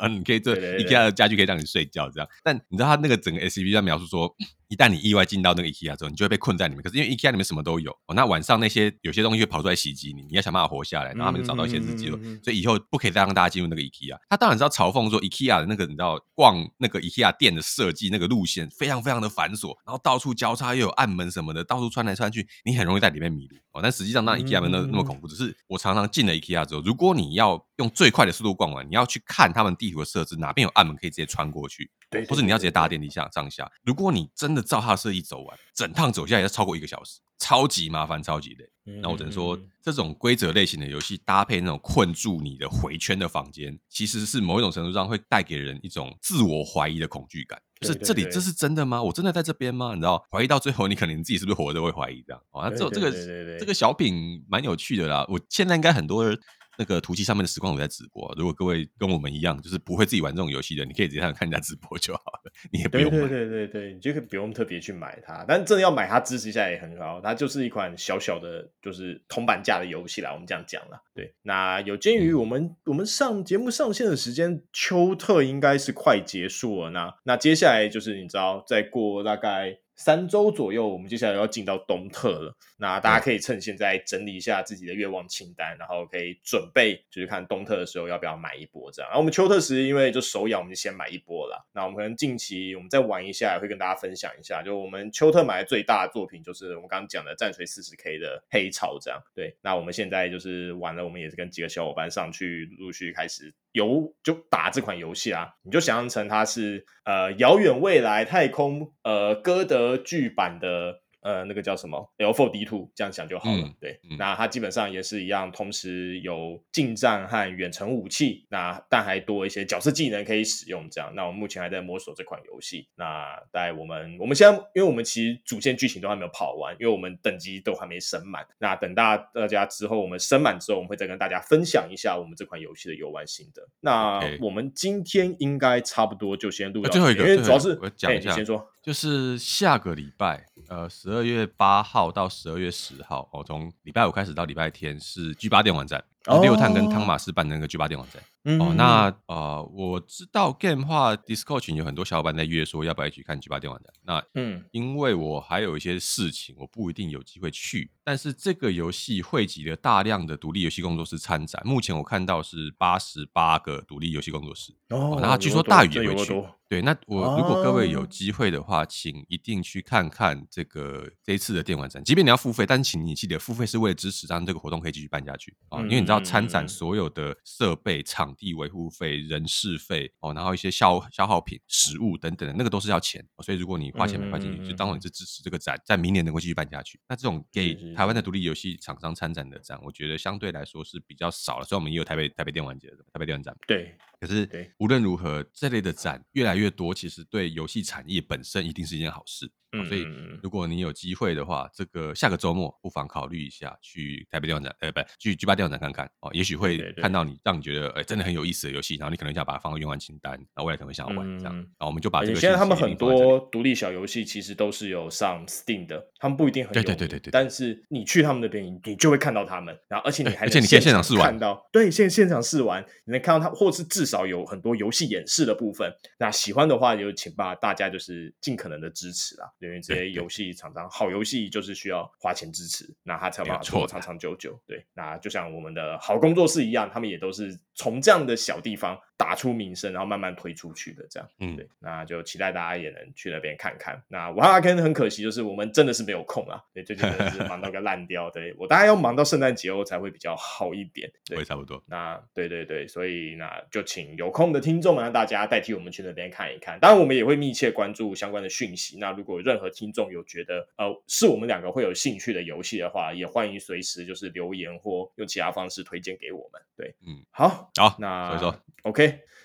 [0.10, 2.30] 你可以做 IKEA 的家具可以让你睡觉这样。
[2.44, 4.34] 但你知道它那个整个 SCP 在描述说，
[4.68, 6.84] 一旦你意外进到那个 IKEA 之后，你就会被困在里面。
[6.84, 11.14] 可是因为 IKEA 里面什么都有哦，那晚上那些有些东西会跑出来袭击你，你要想办法活下来。
[11.14, 14.18] 然后他们就找到一些日记了，所以以后不可以再让大家进入那个 IKEA。
[14.30, 23.82] 他当然知道嘲讽说 IKEA 的那个你知道逛那个 IKEA 店的设计那个路线非常非常的繁琐，然后到处交叉又有暗门什么的，到处穿来穿去，你很容易在里面迷路哦。
[23.82, 31.90] 但实际上那 IKEA 没那那么恐怖，只是我常常进了 IKEA 之后，如果你要用最快的速度逛完，你要去看他们地图的设置，哪边有暗门可以直接穿过去。
[32.10, 33.70] 对，或者你要直接搭电梯下上下。
[33.84, 38.70] 如果你真的照他的设计走完，整趟走下来要超过一个小时，超级麻烦，超级累。
[39.02, 47.62] 那我只能说，这种规则类型的游戏搭配那种困住你的回圈的房间，其实是某一种程度上会带给人一种自我怀疑的恐惧感。
[47.80, 49.04] 就是这里这是真的吗？
[49.04, 49.94] 我真的在这边吗？
[49.94, 52.42] 你知道，怀疑到最后，你可能你自己是不是活着会怀疑这样。
[52.52, 53.12] 哦，那这这个
[53.60, 55.26] 这个小品蛮有趣的啦。
[55.30, 56.40] 我现在应该很多人。
[56.78, 63.28] 那个图奇上面的实况我在直播，如果各位跟我们一样，就是不会自己玩这种游戏的，你可以直接看看人家直播就好了， 你也不用买。
[63.28, 67.20] 对对对对，你就可以不用特别去买它，但真的要买它支持一下也很好。
[67.22, 70.32] 它就是一款小小的，就是铜板价的游戏啦。
[70.34, 71.02] 我们这样讲啦。
[71.14, 76.92] 对，那有鉴于我们、嗯、我们上节目上线的时间，秋特应该是快结束了。
[76.92, 79.80] 那那接下来就是你知道，再过大概。
[80.00, 82.56] 三周左右，我们接下来要进到冬特了。
[82.80, 89.10] 那大家可以趁现在整理一下自己的愿望清单，然后可以准备就是看冬特的时候要不要买一波这样。
[89.10, 91.68] 然后我们秋特时因为就手痒，我们就先买一波了。
[91.74, 94.62] 那我们可能近期我们再玩一下，也会跟大家分享一下。
[94.62, 99.20] 就我们秋特买的最大的作品就是我们刚刚讲的战锤四十 K 的黑潮这样。
[99.34, 105.50] 对，那我们现在就是玩了，我们也是跟几个小伙伴上去陆续开始游就打这款游戏啊。
[105.64, 111.02] 你就想象成它是呃遥远未来太空呃歌德剧版的。
[111.28, 113.58] 呃，那个叫什么 L4D2，这样想就好了。
[113.58, 120.90] 嗯、对，嗯、那它基本上也是一样，同时有近战和远程武器，那但还多一些角色技能可以使用。
[120.90, 122.88] 这样，那我们目前还在摸索这款游戏。
[122.96, 128.48] 那在我们我们现在，因为我们其实主线剧情都还没有跑完，因为我们等级都还没升满。
[128.58, 133.68] 那等大大家之后，我们升满之后，我们会再跟大家分享一下我们这款游戏的游玩心得。
[133.82, 138.66] 那我们今天应该差不多就先录到这里，最后一个，因为主要是我讲一下，欸、你先说。
[138.88, 146.02] 就是下个礼拜，呃，十二月八号到十二月十号，哦，从礼拜五开始到礼拜天是 G 八电玩展。
[146.42, 153.92] 六探跟汤马斯办的那个 G 八电玩展，嗯、哦，那呃，我知道 Game 话 Discord 群有很多小伙伴在约说要不要一起看 G 八电玩展。
[154.06, 157.92] 那嗯，因为我还有一些事情，我不一定有机会去。
[158.06, 164.74] 但是这个游戏汇集了大量的独立游戏工作室参展，目前我看到是八十八个独立游戏工作室。
[164.92, 166.42] 哦，然后据说大宇也会去。
[166.70, 172.04] 对，那我如果各位有机会的话，请一定去看看这个这一次的电玩展。
[172.04, 176.22] 即便你要付费，但请你记得付费是为了支持，让这个活动可以继续办下去啊，因为你知道。
[176.28, 183.26] 参展所有的设备、场地维护费、人事费哦，然后一些消消耗品、食物等等的，那个都是要钱。
[183.44, 187.00] 所以如果你花钱买进去，就当做你是支持这个展，在明年能够继续办下去。
[187.10, 191.66] 那这种给台湾的独立游戏厂商参展的展，我觉得相对来说是比较少了。
[191.66, 193.56] 虽然我们也有台北台北电玩节的台北电玩展。
[193.68, 199.52] 对，可是无论如何，这类的展越来越多，其实对游戏产业本身一定是一件好事。
[199.72, 200.08] 嗯，所以
[200.42, 211.54] 如果你有机会的话，这个下个周末不妨考虑一下去台北电玩展，呃，不，去 G 八电玩展看看哦，也许会看到你让你觉得哎，真的很有意思的游戏，然后你可能想把它放到愿望清单，然后未来可能会想要玩这样。
[211.54, 212.40] 然后我们就把这个。
[212.40, 217.32] 现在他们很多独立小游戏其实都是有上 Steam 的，他们不一定很对对对对对。
[217.32, 225.92] 但是你去他们那边，你就会看到他们，然后而且你还而且你可以现场试玩，看到对，现现场试玩，你能看到他，或是至少有很多游戏演示的部分。
[226.20, 230.54] 那喜欢的话，就请把大家就是尽可能的支持啦，因为这些游戏。
[230.54, 234.60] 厂商好游戏就是需要花钱支持，那他才有办法做长长久久。
[234.66, 241.06] 对，那就像我们的好工作室一样，他们也都是从这样的小地方打出名声，然后慢慢推出去的。
[241.10, 244.02] 这样，嗯，对，那就期待大家也能去那边看看。
[244.08, 246.62] 那我和阿 Ken 很可惜，就是我们真的是没有空啊。
[246.74, 248.30] 对，最近真的是忙到个烂掉。
[248.30, 251.12] 对，我大概要忙到圣诞节后才会比较好一点。
[251.26, 251.84] 对，差不多。
[251.88, 256.80] 那对对对，所以那就请有空的听众们让大家代替我们去那边看一看。
[256.80, 258.98] 当然，我们也会密切关注相关的讯息。
[259.00, 266.62] 那如果任何听众有觉得呃是我们两个会有兴趣的游戏的话，也欢迎随时就是留言或用其他方式推荐给我们。
[266.76, 268.62] 对，嗯，好，好，那所以说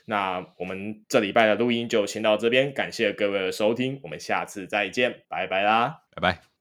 [0.04, 6.51] 那我们这礼拜的录音就先到这边，感谢各位的收听，我们下次再见，拜拜啦，拜拜。